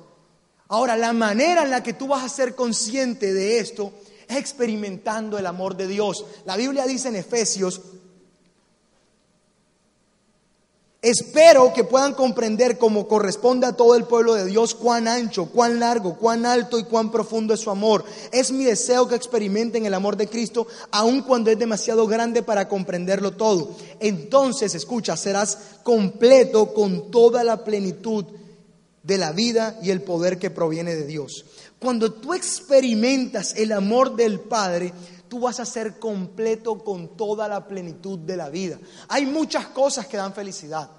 [0.70, 3.92] Ahora, la manera en la que tú vas a ser consciente de esto
[4.28, 6.26] es experimentando el amor de Dios.
[6.46, 7.82] La Biblia dice en Efesios
[11.04, 15.80] Espero que puedan comprender como corresponde a todo el pueblo de Dios cuán ancho, cuán
[15.80, 18.04] largo, cuán alto y cuán profundo es su amor.
[18.32, 22.68] Es mi deseo que experimenten el amor de Cristo aun cuando es demasiado grande para
[22.68, 23.76] comprenderlo todo.
[24.00, 28.26] Entonces, escucha, serás completo con toda la plenitud
[29.04, 31.46] de la vida y el poder que proviene de Dios.
[31.80, 34.94] Cuando tú experimentas el amor del Padre,
[35.28, 38.80] tú vas a ser completo con toda la plenitud de la vida.
[39.10, 40.90] Hay muchas cosas que dan felicidad.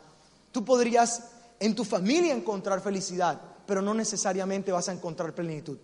[0.53, 1.23] Tú podrías
[1.61, 5.79] en tu familia encontrar felicidad, pero no necesariamente vas a encontrar plenitud.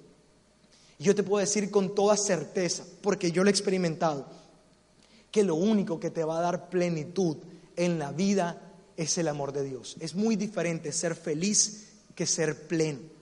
[0.99, 4.27] Y yo te puedo decir con toda certeza, porque yo lo he experimentado,
[5.31, 7.37] que lo único que te va a dar plenitud
[7.77, 8.61] en la vida
[8.97, 9.97] es el amor de Dios.
[10.01, 13.14] Es muy diferente ser feliz que ser pleno.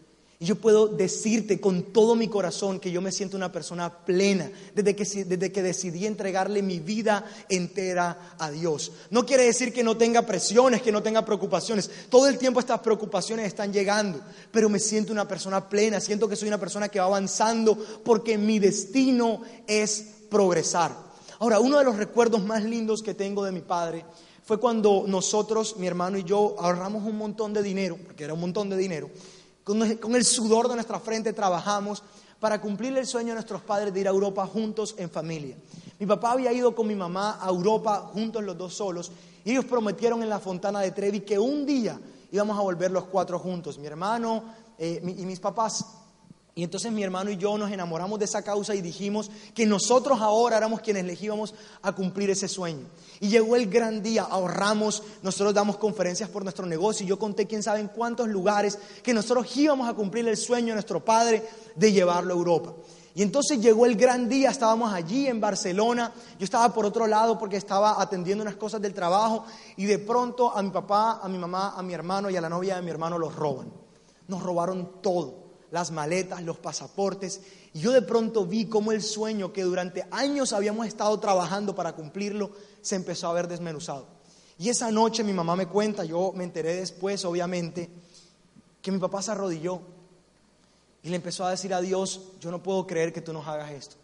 [0.42, 4.50] Y yo puedo decirte con todo mi corazón que yo me siento una persona plena
[4.74, 8.90] desde que, desde que decidí entregarle mi vida entera a Dios.
[9.11, 11.88] No quiere decir que no tenga presiones, que no tenga preocupaciones.
[12.09, 16.35] Todo el tiempo estas preocupaciones están llegando, pero me siento una persona plena, siento que
[16.35, 20.90] soy una persona que va avanzando porque mi destino es progresar.
[21.38, 24.05] Ahora, uno de los recuerdos más lindos que tengo de mi padre
[24.42, 28.40] fue cuando nosotros, mi hermano y yo, ahorramos un montón de dinero, porque era un
[28.40, 29.09] montón de dinero,
[29.64, 32.03] con, el sudor de nuestra frente trabajamos
[32.40, 35.57] para cumplir el sueño de nuestros padres de ir a Europa juntos en familia.
[35.98, 39.12] Mi papá había ido con mi mamá a Europa juntos los dos solos
[39.44, 42.01] y ellos prometieron en la Fontana de Trevi que un día
[42.33, 44.42] íbamos a volver los cuatro juntos, mi hermano
[44.79, 46.01] eh, y mis papás.
[46.54, 50.20] Y entonces mi hermano y yo nos enamoramos de esa causa y dijimos que nosotros
[50.20, 52.84] ahora éramos quienes les íbamos a cumplir ese sueño.
[53.20, 57.46] Y llegó el gran día, ahorramos, nosotros damos conferencias por nuestro negocio y yo conté
[57.46, 61.42] quién sabe en cuántos lugares que nosotros íbamos a cumplir el sueño de nuestro padre
[61.74, 62.74] de llevarlo a Europa.
[63.14, 67.38] Y entonces llegó el gran día, estábamos allí en Barcelona, yo estaba por otro lado
[67.38, 71.38] porque estaba atendiendo unas cosas del trabajo y de pronto a mi papá, a mi
[71.38, 73.72] mamá, a mi hermano y a la novia de mi hermano los roban.
[74.28, 75.41] Nos robaron todo
[75.72, 77.40] las maletas, los pasaportes.
[77.72, 81.94] Y yo de pronto vi cómo el sueño que durante años habíamos estado trabajando para
[81.94, 84.06] cumplirlo se empezó a ver desmenuzado.
[84.58, 87.88] Y esa noche mi mamá me cuenta, yo me enteré después, obviamente,
[88.82, 89.80] que mi papá se arrodilló
[91.02, 93.70] y le empezó a decir a Dios, yo no puedo creer que tú nos hagas
[93.70, 93.96] esto.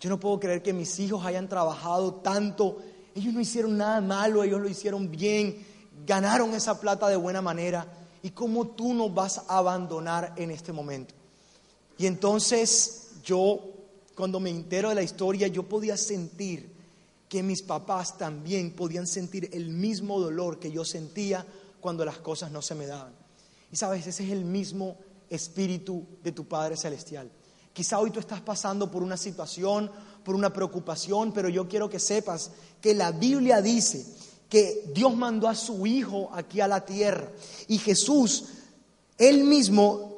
[0.00, 2.78] Yo no puedo creer que mis hijos hayan trabajado tanto.
[3.16, 5.66] Ellos no hicieron nada malo, ellos lo hicieron bien,
[6.06, 10.72] ganaron esa plata de buena manera y cómo tú nos vas a abandonar en este
[10.72, 11.14] momento.
[11.98, 13.60] Y entonces yo,
[14.14, 16.70] cuando me entero de la historia, yo podía sentir
[17.28, 21.44] que mis papás también podían sentir el mismo dolor que yo sentía
[21.80, 23.12] cuando las cosas no se me daban.
[23.70, 24.96] Y sabes, ese es el mismo
[25.28, 27.30] espíritu de tu Padre Celestial.
[27.72, 29.90] Quizá hoy tú estás pasando por una situación,
[30.24, 32.50] por una preocupación, pero yo quiero que sepas
[32.80, 34.04] que la Biblia dice
[34.48, 37.30] que Dios mandó a su Hijo aquí a la tierra.
[37.66, 38.44] Y Jesús,
[39.18, 40.08] él mismo,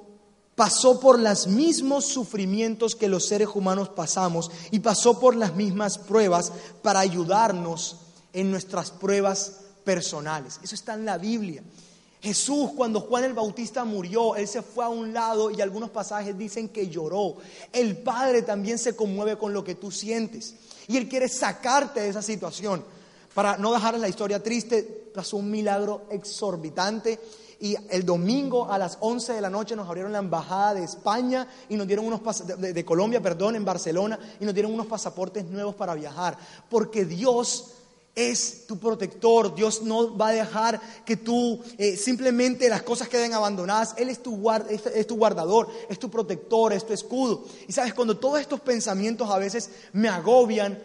[0.55, 5.97] pasó por los mismos sufrimientos que los seres humanos pasamos y pasó por las mismas
[5.97, 7.97] pruebas para ayudarnos
[8.33, 10.61] en nuestras pruebas personales.
[10.63, 11.63] Eso está en la Biblia.
[12.21, 16.37] Jesús, cuando Juan el Bautista murió, él se fue a un lado y algunos pasajes
[16.37, 17.37] dicen que lloró.
[17.73, 20.55] El Padre también se conmueve con lo que tú sientes
[20.87, 22.85] y él quiere sacarte de esa situación.
[23.35, 24.83] Para no dejar la historia triste,
[25.15, 27.19] pasó un milagro exorbitante
[27.61, 31.47] y el domingo a las 11 de la noche nos abrieron la embajada de España
[31.69, 35.45] y nos dieron unos de, de Colombia, perdón, en Barcelona y nos dieron unos pasaportes
[35.45, 36.39] nuevos para viajar,
[36.69, 37.75] porque Dios
[38.15, 39.55] es tu protector.
[39.55, 43.95] Dios no va a dejar que tú eh, simplemente las cosas queden abandonadas.
[43.97, 47.45] Él es tu, guard, es, es tu guardador, es tu protector, es tu escudo.
[47.69, 50.83] Y sabes, cuando todos estos pensamientos a veces me agobian,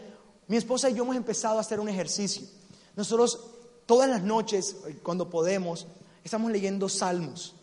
[0.47, 2.43] mi esposa y yo hemos empezado a hacer un ejercicio.
[2.95, 3.39] Nosotros
[3.85, 5.87] todas las noches, cuando podemos,
[6.23, 7.55] estamos leyendo salmos.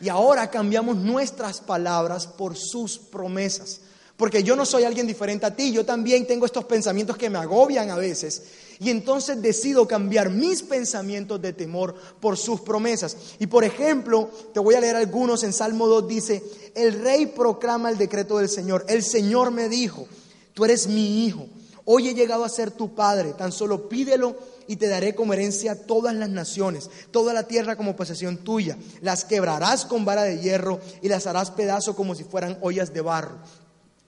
[0.00, 3.80] Y ahora cambiamos nuestras palabras por sus promesas.
[4.16, 7.38] Porque yo no soy alguien diferente a ti, yo también tengo estos pensamientos que me
[7.38, 8.42] agobian a veces.
[8.78, 13.16] Y entonces decido cambiar mis pensamientos de temor por sus promesas.
[13.38, 16.42] Y por ejemplo, te voy a leer algunos, en Salmo 2 dice,
[16.74, 18.84] el rey proclama el decreto del Señor.
[18.88, 20.06] El Señor me dijo,
[20.52, 21.46] tú eres mi hijo,
[21.84, 25.86] hoy he llegado a ser tu padre, tan solo pídelo y te daré como herencia
[25.86, 28.76] todas las naciones, toda la tierra como posesión tuya.
[29.00, 33.00] Las quebrarás con vara de hierro y las harás pedazo como si fueran ollas de
[33.00, 33.38] barro.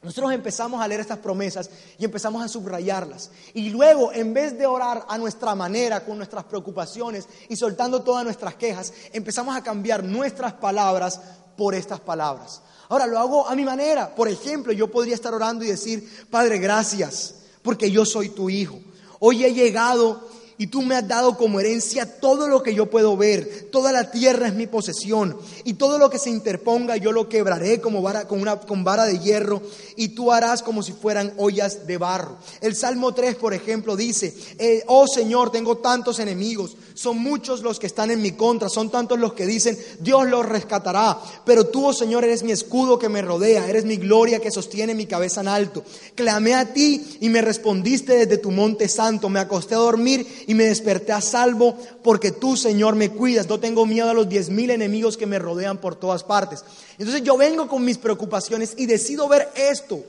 [0.05, 3.31] Nosotros empezamos a leer estas promesas y empezamos a subrayarlas.
[3.55, 8.23] Y luego, en vez de orar a nuestra manera, con nuestras preocupaciones y soltando todas
[8.23, 11.21] nuestras quejas, empezamos a cambiar nuestras palabras
[11.57, 12.61] por estas palabras.
[12.91, 14.15] Ahora lo hago a mi manera.
[14.15, 18.79] Por ejemplo, yo podría estar orando y decir, Padre, gracias, porque yo soy tu hijo.
[19.18, 23.16] Hoy he llegado y tú me has dado como herencia todo lo que yo puedo
[23.16, 23.68] ver.
[23.72, 27.81] Toda la tierra es mi posesión y todo lo que se interponga yo lo quebraré
[27.81, 29.62] como vara, con, una, con vara de hierro
[29.96, 32.37] y tú harás como si fueran ollas de barro.
[32.61, 37.81] El Salmo 3, por ejemplo, dice, eh, oh Señor, tengo tantos enemigos, son muchos los
[37.81, 41.89] que están en mi contra, son tantos los que dicen, Dios los rescatará, pero tú,
[41.89, 45.41] oh Señor, eres mi escudo que me rodea, eres mi gloria que sostiene mi cabeza
[45.41, 45.83] en alto.
[46.15, 50.55] Clamé a ti y me respondiste desde tu monte santo, me acosté a dormir y
[50.55, 53.49] me desperté a salvo porque tú, Señor, me cuidas.
[53.49, 56.65] No tengo miedo a los diez mil enemigos que me rodean por todas partes.
[56.97, 60.01] Entonces yo vengo con mis preocupaciones y decido ver esto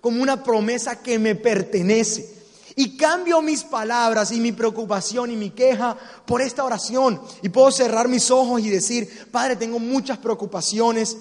[0.00, 2.39] como una promesa que me pertenece.
[2.80, 7.20] Y cambio mis palabras y mi preocupación y mi queja por esta oración.
[7.42, 11.14] Y puedo cerrar mis ojos y decir, Padre, tengo muchas preocupaciones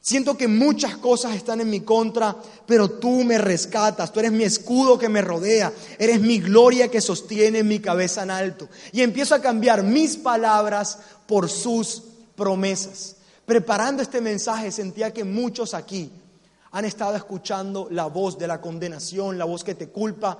[0.00, 2.34] Siento que muchas cosas están en mi contra,
[2.66, 7.02] pero tú me rescatas, tú eres mi escudo que me rodea, eres mi gloria que
[7.02, 8.68] sostiene mi cabeza en alto.
[8.92, 12.02] Y empiezo a cambiar mis palabras por sus
[12.34, 13.16] promesas.
[13.44, 16.10] Preparando este mensaje sentía que muchos aquí
[16.72, 20.38] han estado escuchando la voz de la condenación, la voz que te culpa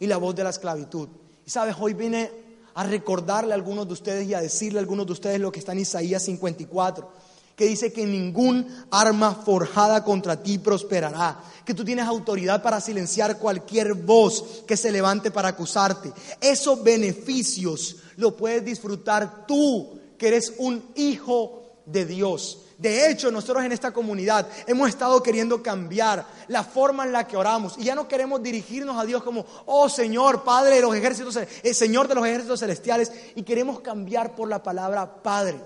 [0.00, 1.08] y la voz de la esclavitud.
[1.46, 2.30] Y sabes, hoy vine
[2.74, 5.60] a recordarle a algunos de ustedes y a decirle a algunos de ustedes lo que
[5.60, 11.84] está en Isaías 54 que dice que ningún arma forjada contra ti prosperará, que tú
[11.84, 16.10] tienes autoridad para silenciar cualquier voz que se levante para acusarte.
[16.40, 22.60] Esos beneficios lo puedes disfrutar tú, que eres un hijo de Dios.
[22.80, 27.36] De hecho, nosotros en esta comunidad hemos estado queriendo cambiar la forma en la que
[27.36, 31.36] oramos y ya no queremos dirigirnos a Dios como, oh Señor, Padre de los ejércitos,
[31.36, 35.60] eh, Señor de los ejércitos celestiales, y queremos cambiar por la palabra Padre.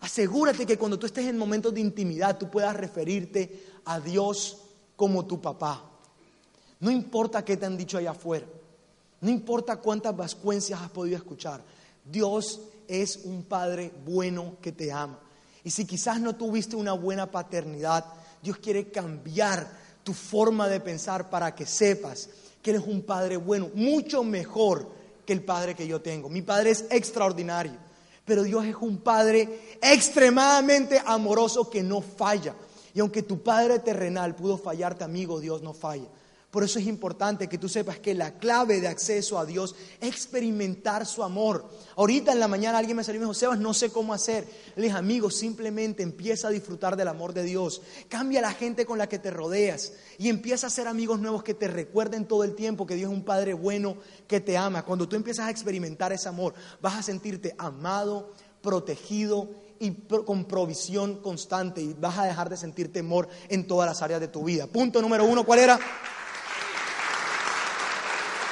[0.00, 4.58] Asegúrate que cuando tú estés en momentos de intimidad tú puedas referirte a Dios
[4.96, 5.84] como tu papá.
[6.80, 8.46] No importa qué te han dicho allá afuera,
[9.20, 11.62] no importa cuántas vascuencias has podido escuchar,
[12.04, 15.20] Dios es un Padre bueno que te ama.
[15.68, 18.02] Y si quizás no tuviste una buena paternidad,
[18.42, 19.68] Dios quiere cambiar
[20.02, 22.30] tu forma de pensar para que sepas
[22.62, 24.88] que eres un Padre bueno, mucho mejor
[25.26, 26.30] que el Padre que yo tengo.
[26.30, 27.74] Mi Padre es extraordinario,
[28.24, 32.54] pero Dios es un Padre extremadamente amoroso que no falla.
[32.94, 36.08] Y aunque tu Padre terrenal pudo fallarte, amigo, Dios no falla.
[36.50, 40.08] Por eso es importante que tú sepas que la clave de acceso a Dios es
[40.08, 41.68] experimentar su amor.
[41.94, 44.48] Ahorita en la mañana alguien me salió y me dijo, Sebas, no sé cómo hacer.
[44.74, 47.82] Le dije, amigo, simplemente empieza a disfrutar del amor de Dios.
[48.08, 51.52] Cambia la gente con la que te rodeas y empieza a ser amigos nuevos que
[51.52, 54.86] te recuerden todo el tiempo que Dios es un Padre bueno que te ama.
[54.86, 58.32] Cuando tú empiezas a experimentar ese amor, vas a sentirte amado,
[58.62, 64.00] protegido y con provisión constante y vas a dejar de sentir temor en todas las
[64.00, 64.66] áreas de tu vida.
[64.66, 65.78] Punto número uno, ¿cuál era?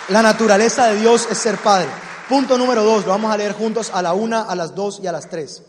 [0.08, 1.88] La naturaleza de Dios es ser padre.
[2.28, 5.08] Punto número dos, lo vamos a leer juntos a la una, a las dos y
[5.08, 5.64] a las tres.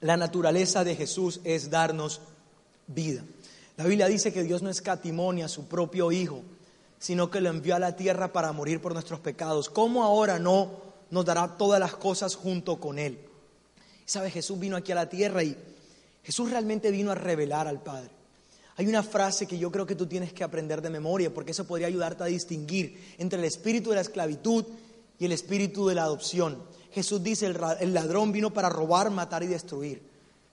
[0.00, 2.20] La naturaleza de Jesús es darnos
[2.88, 3.22] vida.
[3.76, 6.42] La Biblia dice que Dios no escatimonia a su propio Hijo,
[6.98, 9.70] sino que lo envió a la tierra para morir por nuestros pecados.
[9.70, 10.72] ¿Cómo ahora no
[11.10, 13.20] nos dará todas las cosas junto con Él?
[14.04, 14.32] ¿Sabe?
[14.32, 15.56] Jesús vino aquí a la tierra y
[16.24, 18.17] Jesús realmente vino a revelar al Padre.
[18.78, 21.66] Hay una frase que yo creo que tú tienes que aprender de memoria, porque eso
[21.66, 24.64] podría ayudarte a distinguir entre el espíritu de la esclavitud
[25.18, 26.62] y el espíritu de la adopción.
[26.92, 30.00] Jesús dice, el ladrón vino para robar, matar y destruir,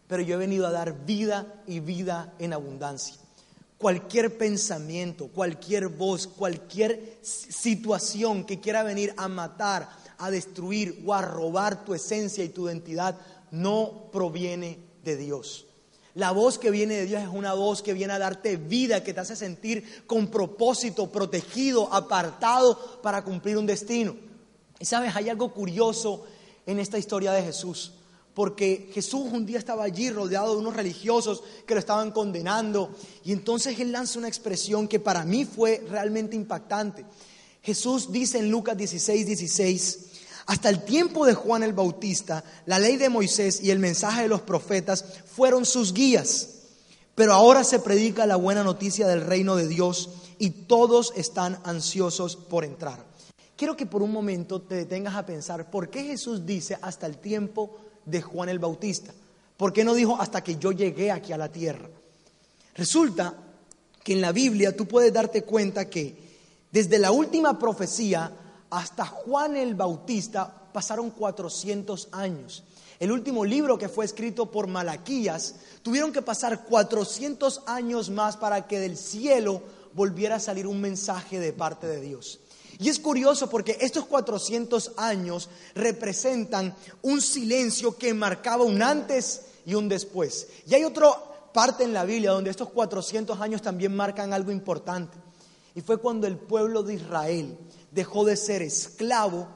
[0.07, 3.15] pero yo he venido a dar vida y vida en abundancia.
[3.77, 11.21] Cualquier pensamiento, cualquier voz, cualquier situación que quiera venir a matar, a destruir o a
[11.21, 13.19] robar tu esencia y tu identidad,
[13.51, 15.67] no proviene de Dios.
[16.15, 19.13] La voz que viene de Dios es una voz que viene a darte vida, que
[19.13, 24.15] te hace sentir con propósito, protegido, apartado para cumplir un destino.
[24.79, 26.23] Y sabes, hay algo curioso
[26.65, 27.91] en esta historia de Jesús,
[28.33, 33.33] porque Jesús un día estaba allí rodeado de unos religiosos que lo estaban condenando, y
[33.33, 37.05] entonces él lanza una expresión que para mí fue realmente impactante.
[37.61, 39.99] Jesús dice en Lucas 16, 16,
[40.45, 44.27] hasta el tiempo de Juan el Bautista, la ley de Moisés y el mensaje de
[44.27, 46.49] los profetas fueron sus guías.
[47.15, 52.35] Pero ahora se predica la buena noticia del reino de Dios y todos están ansiosos
[52.35, 53.03] por entrar.
[53.55, 57.17] Quiero que por un momento te detengas a pensar por qué Jesús dice hasta el
[57.17, 59.13] tiempo de Juan el Bautista.
[59.57, 61.89] ¿Por qué no dijo hasta que yo llegué aquí a la tierra?
[62.75, 63.33] Resulta
[64.03, 66.15] que en la Biblia tú puedes darte cuenta que
[66.71, 68.31] desde la última profecía
[68.69, 72.63] hasta Juan el Bautista pasaron 400 años.
[72.99, 78.67] El último libro que fue escrito por Malaquías, tuvieron que pasar 400 años más para
[78.67, 79.61] que del cielo
[79.93, 82.39] volviera a salir un mensaje de parte de Dios.
[82.79, 89.75] Y es curioso porque estos 400 años representan un silencio que marcaba un antes y
[89.75, 90.47] un después.
[90.67, 91.07] Y hay otra
[91.53, 95.17] parte en la Biblia donde estos 400 años también marcan algo importante.
[95.73, 97.57] Y fue cuando el pueblo de Israel
[97.95, 99.47] dejó de ser esclavo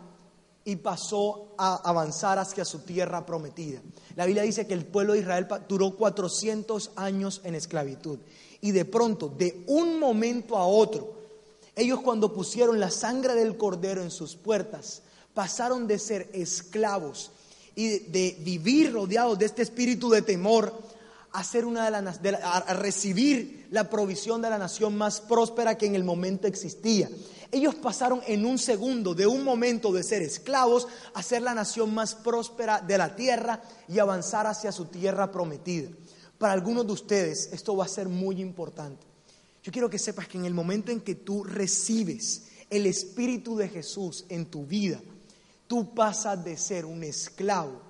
[0.63, 3.81] y pasó a avanzar hacia su tierra prometida.
[4.15, 8.19] La Biblia dice que el pueblo de Israel duró 400 años en esclavitud
[8.61, 11.17] y de pronto, de un momento a otro,
[11.75, 15.01] ellos cuando pusieron la sangre del cordero en sus puertas,
[15.33, 17.31] pasaron de ser esclavos
[17.75, 20.73] y de, vivir rodeados de este espíritu de temor
[21.31, 25.95] a, ser una de a recibir la provisión de la nación más próspera que en
[25.95, 27.09] el momento existía.
[27.51, 31.93] Ellos pasaron en un segundo de un momento de ser esclavos a ser la nación
[31.93, 35.89] más próspera de la tierra y avanzar hacia su tierra prometida.
[36.37, 39.05] Para algunos de ustedes esto va a ser muy importante.
[39.63, 43.67] Yo quiero que sepas que en el momento en que tú recibes el Espíritu de
[43.67, 45.01] Jesús en tu vida,
[45.65, 47.88] tú pasas de ser un esclavo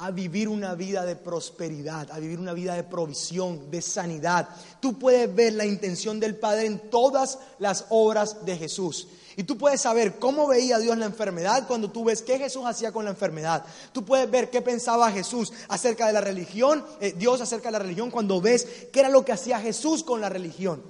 [0.00, 4.48] a vivir una vida de prosperidad, a vivir una vida de provisión, de sanidad.
[4.78, 9.08] Tú puedes ver la intención del Padre en todas las obras de Jesús.
[9.36, 12.92] Y tú puedes saber cómo veía Dios la enfermedad cuando tú ves qué Jesús hacía
[12.92, 13.64] con la enfermedad.
[13.92, 17.78] Tú puedes ver qué pensaba Jesús acerca de la religión, eh, Dios acerca de la
[17.80, 20.80] religión, cuando ves qué era lo que hacía Jesús con la religión.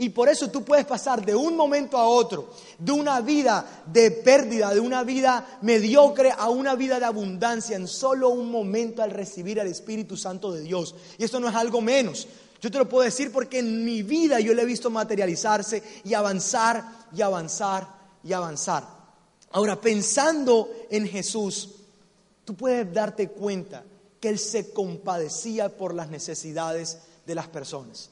[0.00, 4.12] Y por eso tú puedes pasar de un momento a otro, de una vida de
[4.12, 9.10] pérdida, de una vida mediocre a una vida de abundancia en solo un momento al
[9.10, 10.94] recibir al Espíritu Santo de Dios.
[11.18, 12.28] Y esto no es algo menos.
[12.60, 16.14] Yo te lo puedo decir porque en mi vida yo lo he visto materializarse y
[16.14, 17.88] avanzar y avanzar
[18.22, 18.86] y avanzar.
[19.50, 21.70] Ahora, pensando en Jesús,
[22.44, 23.82] tú puedes darte cuenta
[24.20, 28.10] que Él se compadecía por las necesidades de las personas.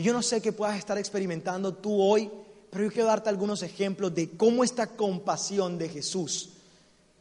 [0.00, 2.30] Y yo no sé qué puedas estar experimentando tú hoy,
[2.70, 6.52] pero yo quiero darte algunos ejemplos de cómo esta compasión de Jesús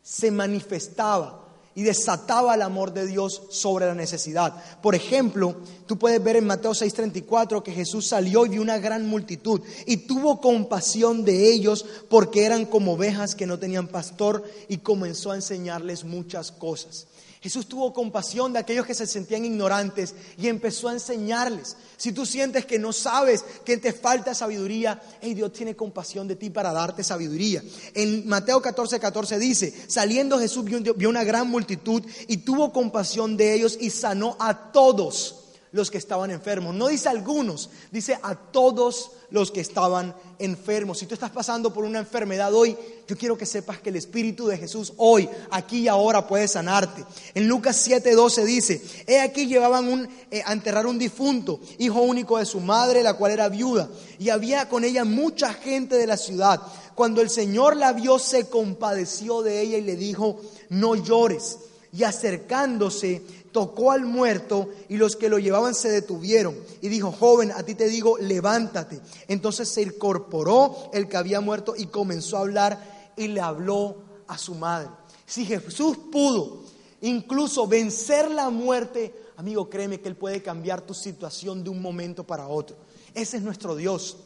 [0.02, 1.44] se manifestaba
[1.76, 4.54] y desataba el amor de Dios sobre la necesidad.
[4.82, 5.58] Por ejemplo,
[5.88, 9.98] tú puedes ver en Mateo 6:34 que Jesús salió y vio una gran multitud y
[9.98, 15.36] tuvo compasión de ellos porque eran como ovejas que no tenían pastor y comenzó a
[15.36, 17.08] enseñarles muchas cosas.
[17.42, 21.78] Jesús tuvo compasión de aquellos que se sentían ignorantes y empezó a enseñarles.
[21.96, 26.36] Si tú sientes que no sabes, que te falta sabiduría, hey, Dios tiene compasión de
[26.36, 27.64] ti para darte sabiduría.
[27.94, 33.38] En Mateo 14, 14 dice, saliendo Jesús vio, vio una gran multitud y tuvo compasión
[33.38, 36.74] de ellos y sanó a todos los que estaban enfermos.
[36.76, 41.00] No dice algunos, dice a todos los que estaban enfermos.
[41.00, 42.76] Si tú estás pasando por una enfermedad hoy,
[43.08, 47.06] yo quiero que sepas que el Espíritu de Jesús hoy, aquí y ahora puede sanarte.
[47.34, 52.38] En Lucas 7:12 dice, he aquí llevaban un, eh, a enterrar un difunto, hijo único
[52.38, 56.18] de su madre, la cual era viuda, y había con ella mucha gente de la
[56.18, 56.62] ciudad.
[56.96, 61.60] Cuando el Señor la vio, se compadeció de ella y le dijo, no llores.
[61.92, 66.56] Y acercándose, tocó al muerto y los que lo llevaban se detuvieron.
[66.82, 69.00] Y dijo, joven, a ti te digo, levántate.
[69.28, 73.98] Entonces se incorporó el que había muerto y comenzó a hablar y le habló
[74.28, 74.90] a su madre.
[75.26, 76.64] Si Jesús pudo
[77.02, 82.26] incluso vencer la muerte, amigo, créeme que Él puede cambiar tu situación de un momento
[82.26, 82.76] para otro.
[83.14, 84.18] Ese es nuestro Dios.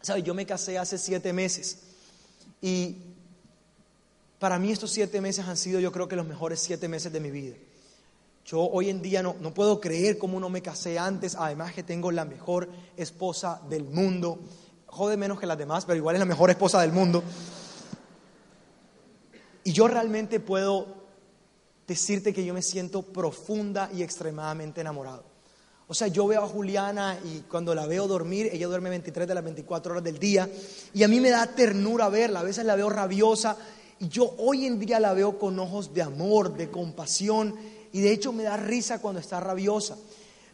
[0.00, 0.24] ¿Sabes?
[0.24, 1.78] Yo me casé hace siete meses
[2.60, 2.96] y
[4.38, 7.20] para mí estos siete meses han sido yo creo que los mejores siete meses de
[7.20, 7.54] mi vida.
[8.44, 11.82] Yo hoy en día no, no puedo creer cómo no me casé antes, además que
[11.82, 14.38] tengo la mejor esposa del mundo.
[14.86, 17.22] Jode menos que las demás, pero igual es la mejor esposa del mundo.
[19.64, 21.02] Y yo realmente puedo
[21.86, 25.24] decirte que yo me siento profunda y extremadamente enamorado.
[25.88, 29.34] O sea, yo veo a Juliana y cuando la veo dormir, ella duerme 23 de
[29.34, 30.48] las 24 horas del día
[30.94, 33.56] y a mí me da ternura verla, a veces la veo rabiosa
[33.98, 37.54] y yo hoy en día la veo con ojos de amor, de compasión
[37.92, 39.96] y de hecho me da risa cuando está rabiosa.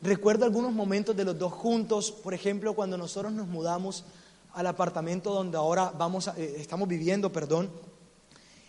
[0.03, 4.05] Recuerdo algunos momentos de los dos juntos, por ejemplo, cuando nosotros nos mudamos
[4.55, 7.71] al apartamento donde ahora vamos eh, estamos viviendo, perdón.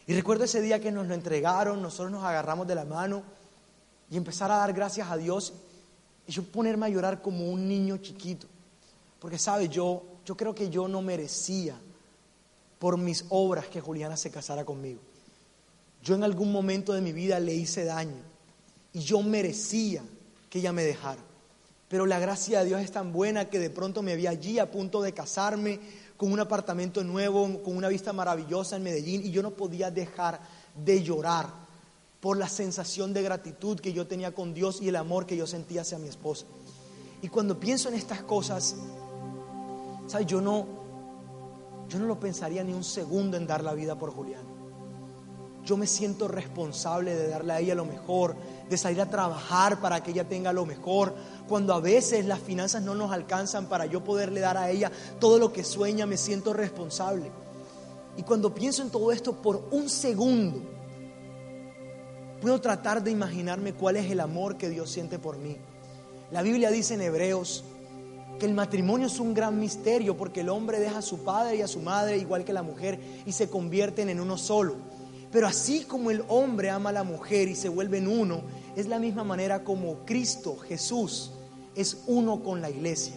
[0.06, 3.24] Y recuerdo ese día que nos lo entregaron, nosotros nos agarramos de la mano
[4.10, 5.54] y empezar a dar gracias a Dios
[6.28, 8.48] y yo ponerme a llorar como un niño chiquito.
[9.20, 11.76] Porque, sabe, yo, yo creo que yo no merecía
[12.80, 15.00] por mis obras que Juliana se casara conmigo.
[16.02, 18.30] Yo en algún momento de mi vida le hice daño
[18.94, 20.04] y yo merecía
[20.50, 21.22] que ella me dejara.
[21.88, 24.70] Pero la gracia de Dios es tan buena que de pronto me vi allí a
[24.70, 25.80] punto de casarme
[26.18, 30.40] con un apartamento nuevo, con una vista maravillosa en Medellín y yo no podía dejar
[30.76, 31.48] de llorar
[32.20, 35.48] por la sensación de gratitud que yo tenía con Dios y el amor que yo
[35.48, 36.46] sentía hacia mi esposa.
[37.22, 38.76] Y cuando pienso en estas cosas,
[40.08, 40.28] ¿sabes?
[40.28, 40.68] Yo no,
[41.88, 44.44] yo no lo pensaría ni un segundo en dar la vida por Julián.
[45.66, 48.36] Yo me siento responsable de darle a ella lo mejor,
[48.70, 51.16] de salir a trabajar para que ella tenga lo mejor.
[51.48, 55.40] Cuando a veces las finanzas no nos alcanzan para yo poderle dar a ella todo
[55.40, 57.32] lo que sueña, me siento responsable.
[58.18, 60.62] Y cuando pienso en todo esto por un segundo,
[62.42, 65.58] puedo tratar de imaginarme cuál es el amor que Dios siente por mí.
[66.32, 67.64] La Biblia dice en Hebreos
[68.40, 71.62] que el matrimonio es un gran misterio porque el hombre deja a su padre y
[71.62, 74.76] a su madre igual que la mujer y se convierten en uno solo.
[75.32, 78.42] Pero así como el hombre ama a la mujer y se vuelven uno,
[78.76, 81.32] es la misma manera como Cristo, Jesús,
[81.76, 83.14] es uno con la iglesia.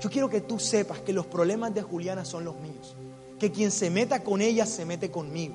[0.00, 2.94] Yo quiero que tú sepas que los problemas de Juliana son los míos,
[3.38, 5.54] que quien se meta con ella se mete conmigo.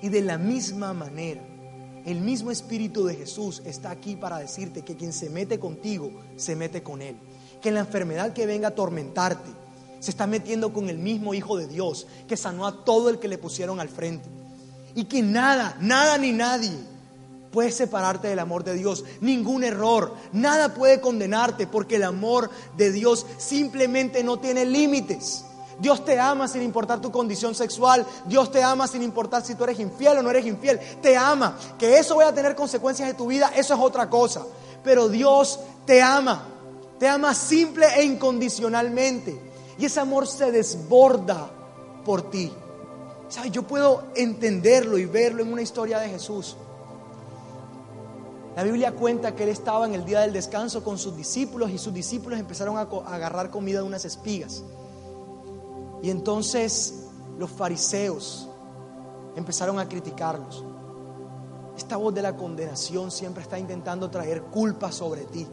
[0.00, 1.42] Y de la misma manera,
[2.06, 6.56] el mismo Espíritu de Jesús está aquí para decirte que quien se mete contigo, se
[6.56, 7.16] mete con Él.
[7.60, 9.50] Que la enfermedad que venga a atormentarte,
[9.98, 13.26] se está metiendo con el mismo Hijo de Dios, que sanó a todo el que
[13.26, 14.28] le pusieron al frente.
[14.94, 16.78] Y que nada, nada ni nadie
[17.50, 19.04] puede separarte del amor de Dios.
[19.20, 25.44] Ningún error, nada puede condenarte porque el amor de Dios simplemente no tiene límites.
[25.78, 28.04] Dios te ama sin importar tu condición sexual.
[28.26, 30.80] Dios te ama sin importar si tú eres infiel o no eres infiel.
[31.00, 31.56] Te ama.
[31.78, 34.44] Que eso vaya a tener consecuencias de tu vida, eso es otra cosa.
[34.82, 36.46] Pero Dios te ama.
[36.98, 39.40] Te ama simple e incondicionalmente.
[39.78, 41.48] Y ese amor se desborda
[42.04, 42.52] por ti.
[43.28, 43.52] ¿Sabes?
[43.52, 46.56] Yo puedo entenderlo y verlo en una historia de Jesús.
[48.58, 51.78] La Biblia cuenta que él estaba en el día del descanso con sus discípulos y
[51.78, 54.64] sus discípulos empezaron a, agarrar comida de unas espigas.
[56.02, 57.04] Y entonces
[57.38, 58.48] los fariseos
[59.36, 60.64] empezaron a criticarlos.
[61.76, 65.46] Esta voz de la condenación siempre está intentando traer culpa sobre ti.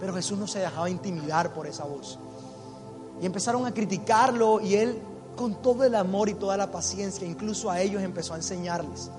[0.00, 2.18] Pero Jesús no se dejaba intimidar por esa voz.
[3.22, 4.98] Y empezaron a criticarlo y él
[5.36, 9.12] con todo el amor y toda la paciencia, incluso a ellos empezó a enseñarles.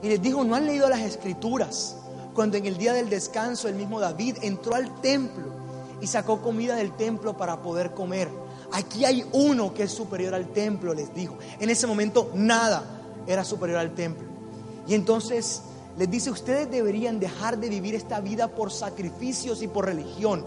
[0.00, 1.96] Y les dijo, no han leído las escrituras.
[2.36, 5.46] Cuando en el día del descanso el mismo David entró al templo
[6.02, 8.28] y sacó comida del templo para poder comer.
[8.72, 11.38] Aquí hay uno que es superior al templo, les dijo.
[11.58, 12.84] En ese momento nada
[13.26, 14.28] era superior al templo.
[14.86, 15.62] Y entonces
[15.96, 20.44] les dice, ustedes deberían dejar de vivir esta vida por sacrificios y por religión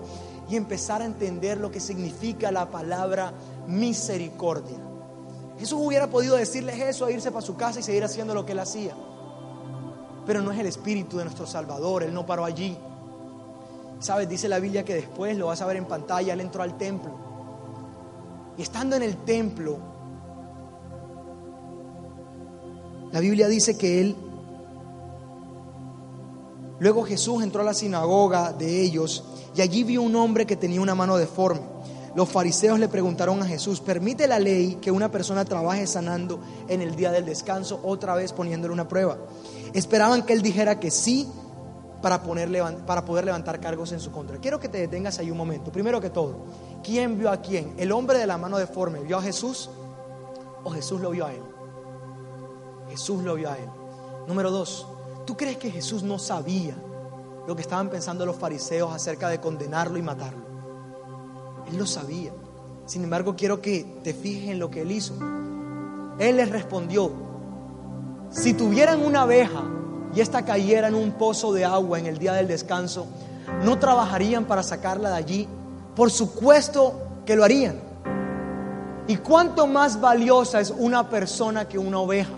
[0.48, 3.34] y empezar a entender lo que significa la palabra
[3.66, 4.78] misericordia.
[5.58, 8.52] Jesús hubiera podido decirles eso e irse para su casa y seguir haciendo lo que
[8.52, 8.96] él hacía.
[10.30, 12.78] Pero no es el espíritu de nuestro Salvador, él no paró allí.
[14.00, 14.30] ¿Sabes?
[14.30, 17.10] Dice la Biblia que después, lo vas a ver en pantalla, él entró al templo.
[18.56, 19.80] Y estando en el templo,
[23.12, 24.16] la Biblia dice que él
[26.78, 29.24] Luego Jesús entró a la sinagoga de ellos
[29.56, 31.62] y allí vio un hombre que tenía una mano deforme.
[32.14, 36.82] Los fariseos le preguntaron a Jesús, ¿permite la ley que una persona trabaje sanando en
[36.82, 39.18] el día del descanso, otra vez poniéndole una prueba?
[39.74, 41.28] Esperaban que él dijera que sí
[42.02, 44.38] para, para poder levantar cargos en su contra.
[44.38, 45.72] Quiero que te detengas ahí un momento.
[45.72, 46.46] Primero que todo,
[46.84, 47.74] ¿quién vio a quién?
[47.78, 49.70] ¿El hombre de la mano deforme vio a Jesús
[50.64, 51.42] o Jesús lo vio a él?
[52.90, 53.70] Jesús lo vio a él.
[54.28, 54.88] Número dos,
[55.30, 56.76] ¿Tú crees que Jesús no sabía
[57.46, 60.42] lo que estaban pensando los fariseos acerca de condenarlo y matarlo?
[61.72, 62.32] Él lo sabía.
[62.88, 65.14] Sin embargo, quiero que te fijes en lo que él hizo.
[66.18, 67.12] Él les respondió,
[68.32, 69.64] si tuvieran una abeja
[70.14, 73.08] y esta cayera en un pozo de agua en el día del descanso,
[73.64, 75.48] ¿no trabajarían para sacarla de allí?
[75.96, 76.94] Por supuesto
[77.26, 77.80] que lo harían.
[79.08, 82.34] ¿Y cuánto más valiosa es una persona que una oveja?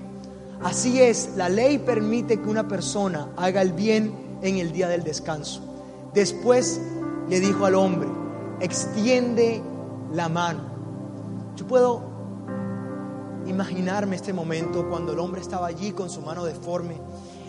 [0.63, 5.03] Así es, la ley permite que una persona haga el bien en el día del
[5.03, 5.61] descanso.
[6.13, 6.79] Después
[7.29, 8.07] le dijo al hombre,
[8.59, 9.61] extiende
[10.13, 10.61] la mano.
[11.55, 12.11] Yo puedo
[13.52, 16.95] imaginarme este momento cuando el hombre estaba allí con su mano deforme.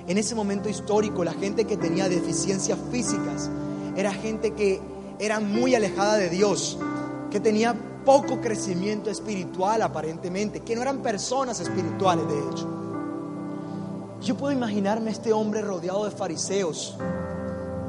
[0.07, 3.51] En ese momento histórico, la gente que tenía deficiencias físicas
[3.97, 4.81] era gente que
[5.19, 6.79] era muy alejada de Dios,
[7.31, 7.75] que tenía
[8.05, 12.69] poco crecimiento espiritual aparentemente, que no eran personas espirituales de hecho.
[14.21, 16.97] Yo puedo imaginarme este hombre rodeado de fariseos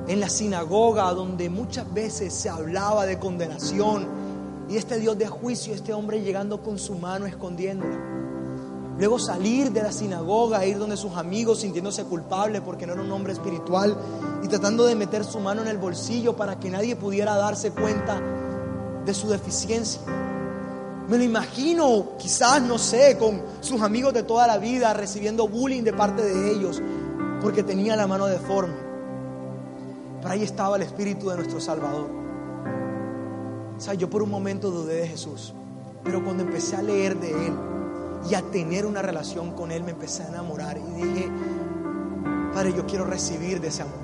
[0.07, 4.22] en la sinagoga donde muchas veces se hablaba de condenación
[4.69, 8.13] y este Dios de juicio, este hombre llegando con su mano escondiéndola.
[8.97, 13.11] Luego salir de la sinagoga, ir donde sus amigos sintiéndose culpable porque no era un
[13.11, 13.97] hombre espiritual
[14.43, 18.21] y tratando de meter su mano en el bolsillo para que nadie pudiera darse cuenta
[19.03, 20.01] de su deficiencia.
[21.09, 25.83] Me lo imagino, quizás, no sé, con sus amigos de toda la vida recibiendo bullying
[25.83, 26.81] de parte de ellos
[27.41, 28.75] porque tenía la mano deforme.
[30.21, 32.22] Pero ahí estaba el Espíritu de nuestro Salvador.
[33.91, 35.53] Yo por un momento dudé de Jesús,
[36.03, 37.53] pero cuando empecé a leer de Él
[38.29, 41.29] y a tener una relación con Él, me empecé a enamorar y dije,
[42.53, 44.03] Padre, yo quiero recibir de ese amor.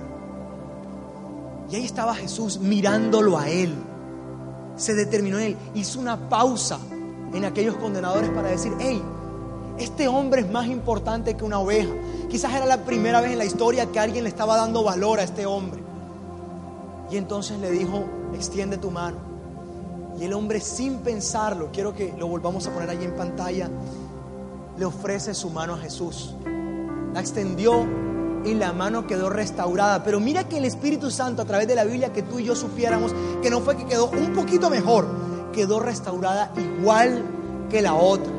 [1.71, 3.73] Y ahí estaba Jesús mirándolo a Él
[4.79, 6.79] se determinó en él, hizo una pausa
[7.33, 9.01] en aquellos condenadores para decir, hey,
[9.77, 11.91] este hombre es más importante que una oveja.
[12.29, 15.23] Quizás era la primera vez en la historia que alguien le estaba dando valor a
[15.23, 15.81] este hombre.
[17.11, 19.28] Y entonces le dijo, extiende tu mano.
[20.19, 23.69] Y el hombre sin pensarlo, quiero que lo volvamos a poner allí en pantalla,
[24.77, 26.35] le ofrece su mano a Jesús.
[27.13, 27.85] La extendió
[28.43, 30.03] y la mano quedó restaurada.
[30.03, 32.55] Pero mira que el Espíritu Santo a través de la Biblia que tú y yo
[32.55, 35.07] supiéramos que no fue que quedó un poquito mejor,
[35.53, 37.23] quedó restaurada igual
[37.69, 38.33] que la otra.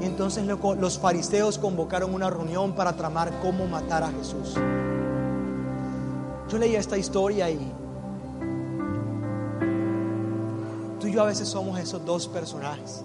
[0.00, 4.54] Y entonces los fariseos convocaron una reunión para tramar cómo matar a Jesús.
[6.48, 7.72] Yo leía esta historia y
[11.22, 13.02] a veces somos esos dos personajes.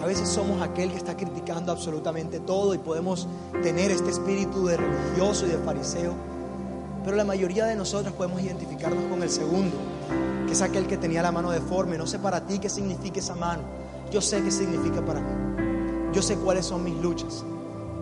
[0.00, 3.26] A veces somos aquel que está criticando absolutamente todo y podemos
[3.62, 6.14] tener este espíritu de religioso y de fariseo.
[7.04, 9.76] Pero la mayoría de nosotros podemos identificarnos con el segundo,
[10.46, 11.98] que es aquel que tenía la mano deforme.
[11.98, 13.62] No sé para ti qué significa esa mano.
[14.12, 16.12] Yo sé qué significa para mí.
[16.12, 17.44] Yo sé cuáles son mis luchas.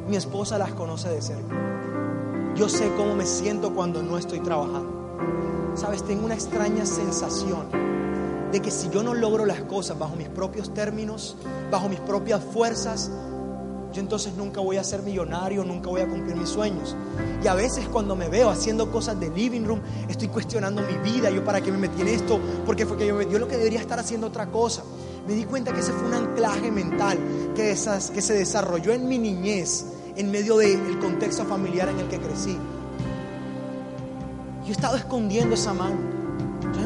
[0.09, 2.55] Mi esposa las conoce de cerca.
[2.55, 5.73] Yo sé cómo me siento cuando no estoy trabajando.
[5.75, 7.86] Sabes, tengo una extraña sensación
[8.57, 11.37] de que si yo no logro las cosas bajo mis propios términos,
[11.71, 13.11] bajo mis propias fuerzas,
[13.93, 16.97] yo entonces nunca voy a ser millonario, nunca voy a cumplir mis sueños.
[17.45, 21.29] Y a veces cuando me veo haciendo cosas de living room, estoy cuestionando mi vida,
[21.29, 23.99] yo para qué me metí en esto, porque fue que yo lo que debería estar
[23.99, 24.83] haciendo otra cosa.
[25.29, 27.19] Me di cuenta que ese fue un anclaje mental
[27.55, 29.85] que se desarrolló en mi niñez,
[30.17, 32.57] en medio del contexto familiar en el que crecí.
[34.63, 36.16] Yo he estado escondiendo esa mano.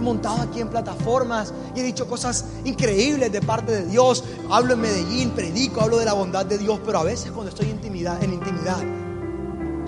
[0.00, 4.24] He montado aquí en plataformas y he dicho cosas increíbles de parte de Dios.
[4.48, 7.66] Hablo en Medellín, predico, hablo de la bondad de Dios, pero a veces cuando estoy
[7.66, 8.78] en intimidad, en intimidad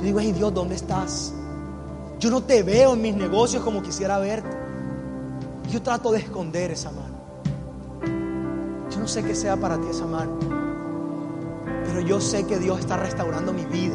[0.02, 1.32] yo digo, ay Dios, ¿dónde estás?
[2.18, 4.50] Yo no te veo en mis negocios como quisiera verte.
[5.70, 7.14] Yo trato de esconder esa mano.
[8.90, 10.38] Yo no sé qué sea para ti esa mano,
[11.86, 13.94] pero yo sé que Dios está restaurando mi vida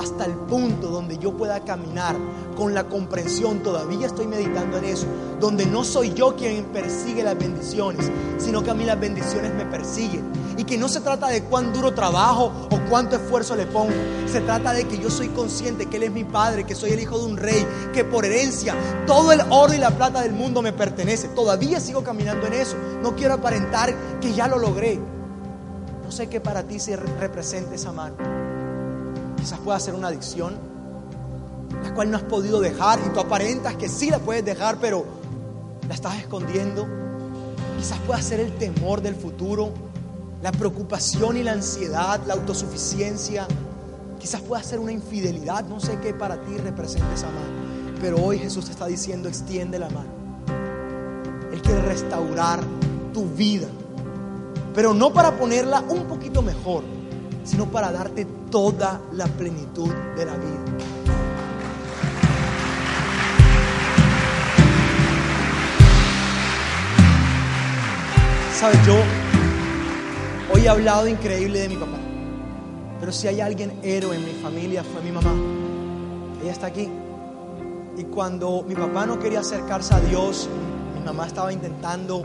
[0.00, 2.16] hasta el punto donde yo pueda caminar
[2.56, 5.06] con la comprensión, todavía estoy meditando en eso,
[5.40, 9.64] donde no soy yo quien persigue las bendiciones, sino que a mí las bendiciones me
[9.64, 10.30] persiguen.
[10.58, 13.92] Y que no se trata de cuán duro trabajo o cuánto esfuerzo le pongo,
[14.30, 17.00] se trata de que yo soy consciente que Él es mi Padre, que soy el
[17.00, 18.74] hijo de un rey, que por herencia
[19.06, 21.28] todo el oro y la plata del mundo me pertenece.
[21.28, 25.00] Todavía sigo caminando en eso, no quiero aparentar que ya lo logré.
[26.04, 28.41] No sé qué para ti se representa esa mano.
[29.42, 30.54] Quizás pueda ser una adicción,
[31.82, 35.04] la cual no has podido dejar y tú aparentas que sí la puedes dejar, pero
[35.88, 36.86] la estás escondiendo.
[37.76, 39.72] Quizás pueda ser el temor del futuro,
[40.42, 43.48] la preocupación y la ansiedad, la autosuficiencia.
[44.20, 47.96] Quizás pueda ser una infidelidad, no sé qué para ti representa esa mano.
[48.00, 50.10] Pero hoy Jesús te está diciendo, extiende la mano.
[51.52, 52.60] Él quiere restaurar
[53.12, 53.66] tu vida,
[54.72, 56.84] pero no para ponerla un poquito mejor,
[57.44, 60.92] sino para darte toda la plenitud de la vida.
[68.58, 68.94] Sabes, yo
[70.54, 71.98] hoy he hablado increíble de mi papá,
[73.00, 75.32] pero si hay alguien héroe en mi familia fue mi mamá.
[76.40, 76.88] Ella está aquí.
[77.96, 80.48] Y cuando mi papá no quería acercarse a Dios,
[80.94, 82.22] mi mamá estaba intentando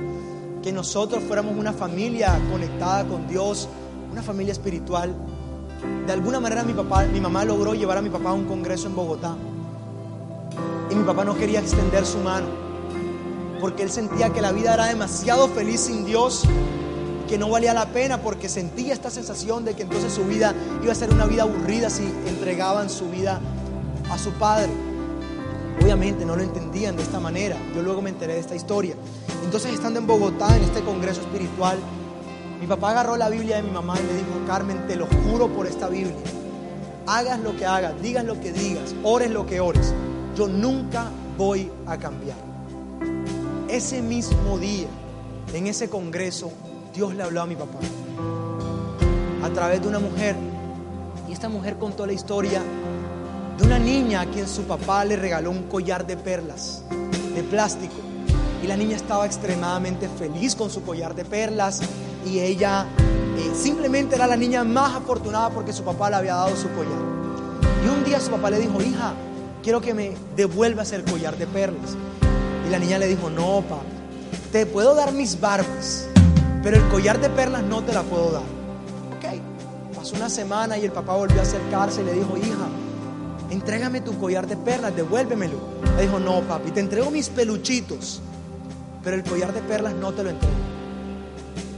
[0.62, 3.68] que nosotros fuéramos una familia conectada con Dios,
[4.12, 5.16] una familia espiritual.
[6.06, 8.88] De alguna manera mi papá, mi mamá logró llevar a mi papá a un congreso
[8.88, 9.36] en Bogotá.
[10.90, 12.48] Y mi papá no quería extender su mano,
[13.60, 16.44] porque él sentía que la vida era demasiado feliz sin Dios,
[17.28, 20.92] que no valía la pena, porque sentía esta sensación de que entonces su vida iba
[20.92, 23.42] a ser una vida aburrida si entregaban su vida
[24.10, 24.72] a su padre.
[25.82, 27.58] Obviamente no lo entendían de esta manera.
[27.76, 28.96] Yo luego me enteré de esta historia.
[29.44, 31.78] Entonces, estando en Bogotá, en este congreso espiritual,
[32.60, 35.48] mi papá agarró la Biblia de mi mamá y le dijo, Carmen, te lo juro
[35.48, 36.16] por esta Biblia.
[37.06, 39.94] Hagas lo que hagas, digas lo que digas, ores lo que ores.
[40.36, 42.38] Yo nunca voy a cambiar.
[43.70, 44.88] Ese mismo día,
[45.54, 46.52] en ese congreso,
[46.94, 47.78] Dios le habló a mi papá
[49.44, 50.36] a través de una mujer.
[51.30, 52.62] Y esta mujer contó la historia
[53.58, 56.84] de una niña a quien su papá le regaló un collar de perlas,
[57.36, 57.96] de plástico.
[58.64, 61.82] Y la niña estaba extremadamente feliz con su collar de perlas
[62.28, 62.86] y ella
[63.38, 67.00] eh, simplemente era la niña más afortunada porque su papá le había dado su collar.
[67.86, 69.14] Y un día su papá le dijo, hija,
[69.64, 71.96] quiero que me devuelvas el collar de perlas.
[72.68, 73.82] Y la niña le dijo, no, papá,
[74.52, 76.08] te puedo dar mis barbas,
[76.64, 78.44] pero el collar de perlas no te la puedo dar.
[79.18, 82.68] Ok, pasó una semana y el papá volvió a acercarse y le dijo, hija,
[83.50, 85.58] entrégame tu collar de perlas, devuélvemelo.
[85.96, 88.22] Le dijo, no, papi, te entrego mis peluchitos,
[89.04, 90.77] pero el collar de perlas no te lo entrego.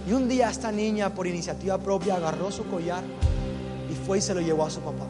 [0.10, 3.04] Y un día esta niña, por iniciativa propia, agarró su collar
[3.92, 5.06] y fue y se lo llevó a su papá.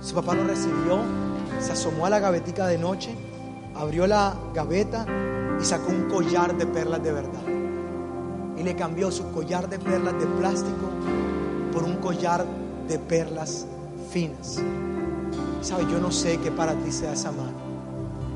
[0.00, 1.00] Su papá lo recibió,
[1.60, 3.14] se asomó a la gavetica de noche,
[3.74, 5.04] abrió la gaveta
[5.60, 7.42] y sacó un collar de perlas de verdad.
[8.56, 10.88] Y le cambió su collar de perlas de plástico
[11.70, 12.46] por un collar
[12.88, 13.66] de perlas
[14.10, 14.58] finas.
[15.60, 17.58] Sabes, yo no sé qué para ti sea esa mano,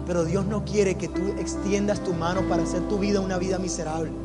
[0.07, 3.59] pero Dios no quiere que tú extiendas tu mano para hacer tu vida una vida
[3.59, 4.24] miserable.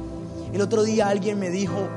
[0.54, 1.88] El otro día alguien me dijo,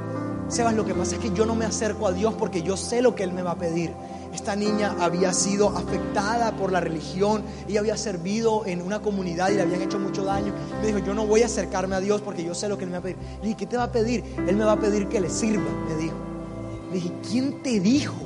[0.48, 3.00] Sebas, lo que pasa es que yo no me acerco a Dios porque yo sé
[3.00, 3.92] lo que Él me va a pedir.
[4.34, 9.54] Esta niña había sido afectada por la religión, ella había servido en una comunidad y
[9.54, 10.52] le habían hecho mucho daño.
[10.80, 12.90] Me dijo, yo no voy a acercarme a Dios porque yo sé lo que Él
[12.90, 13.16] me va a pedir.
[13.40, 14.24] Le dije, ¿qué te va a pedir?
[14.46, 16.16] Él me va a pedir que le sirva, me dijo.
[16.88, 18.16] Le dije, ¿quién te dijo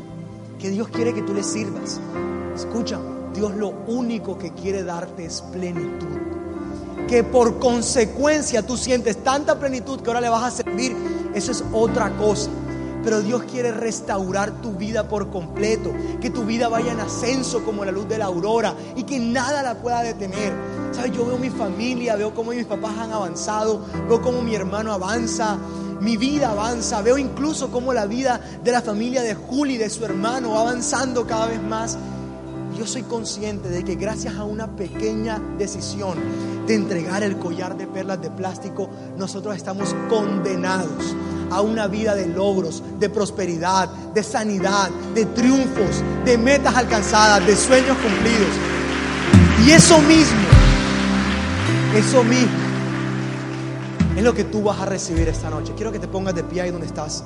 [0.59, 2.01] que Dios quiere que tú le sirvas?
[2.55, 2.99] Escucha,
[3.35, 6.46] Dios lo único que quiere darte es plenitud.
[7.09, 10.97] Que por consecuencia tú sientes tanta plenitud que ahora le vas a servir,
[11.35, 12.51] eso es otra cosa.
[13.07, 17.85] pero Dios quiere restaurar tu vida por completo, que tu vida vaya en ascenso como
[17.85, 20.53] la luz de la aurora y que nada la pueda detener.
[20.91, 21.13] ¿Sabes?
[21.13, 25.57] Yo veo mi familia, veo cómo mis papás han avanzado, veo cómo mi hermano avanza,
[26.01, 30.05] mi vida avanza, veo incluso cómo la vida de la familia de Juli, de su
[30.05, 31.97] hermano, va avanzando cada vez más.
[32.77, 36.19] Yo soy consciente de que gracias a una pequeña decisión
[36.67, 41.17] de entregar el collar de perlas de plástico, nosotros estamos condenados
[41.51, 47.57] a una vida de logros, de prosperidad, de sanidad, de triunfos, de metas alcanzadas, de
[47.57, 48.51] sueños cumplidos.
[49.65, 50.47] Y eso mismo,
[51.95, 52.67] eso mismo,
[54.17, 55.73] es lo que tú vas a recibir esta noche.
[55.75, 57.25] Quiero que te pongas de pie ahí donde estás.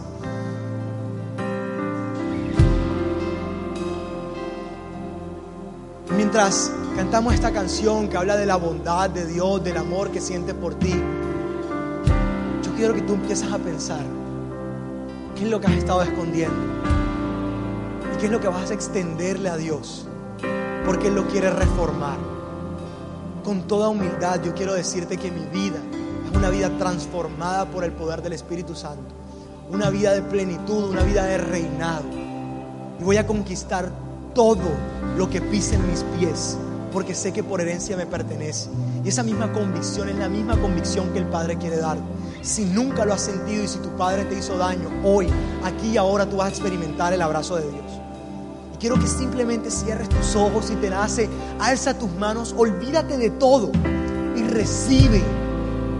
[6.20, 10.52] Mientras cantamos esta canción que habla de la bondad de Dios, del amor que siente
[10.52, 10.92] por ti,
[12.62, 14.02] yo quiero que tú empieces a pensar
[15.34, 16.58] qué es lo que has estado escondiendo
[18.14, 20.06] y qué es lo que vas a extenderle a Dios,
[20.84, 22.18] porque Él lo quiere reformar.
[23.42, 25.78] Con toda humildad yo quiero decirte que mi vida
[26.30, 29.14] es una vida transformada por el poder del Espíritu Santo,
[29.70, 32.04] una vida de plenitud, una vida de reinado.
[33.00, 34.70] Y voy a conquistar todo
[35.16, 36.56] lo que pisen mis pies,
[36.92, 38.70] porque sé que por herencia me pertenece.
[39.04, 41.98] Y esa misma convicción es la misma convicción que el Padre quiere dar.
[42.42, 45.28] Si nunca lo has sentido y si tu Padre te hizo daño, hoy,
[45.64, 47.84] aquí y ahora tú vas a experimentar el abrazo de Dios.
[48.74, 51.28] Y quiero que simplemente cierres tus ojos y te nace,
[51.58, 53.70] alza tus manos, olvídate de todo
[54.36, 55.22] y recibe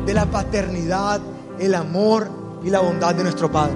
[0.06, 1.20] de la paternidad,
[1.58, 2.30] el amor
[2.64, 3.74] y la bondad de nuestro Padre.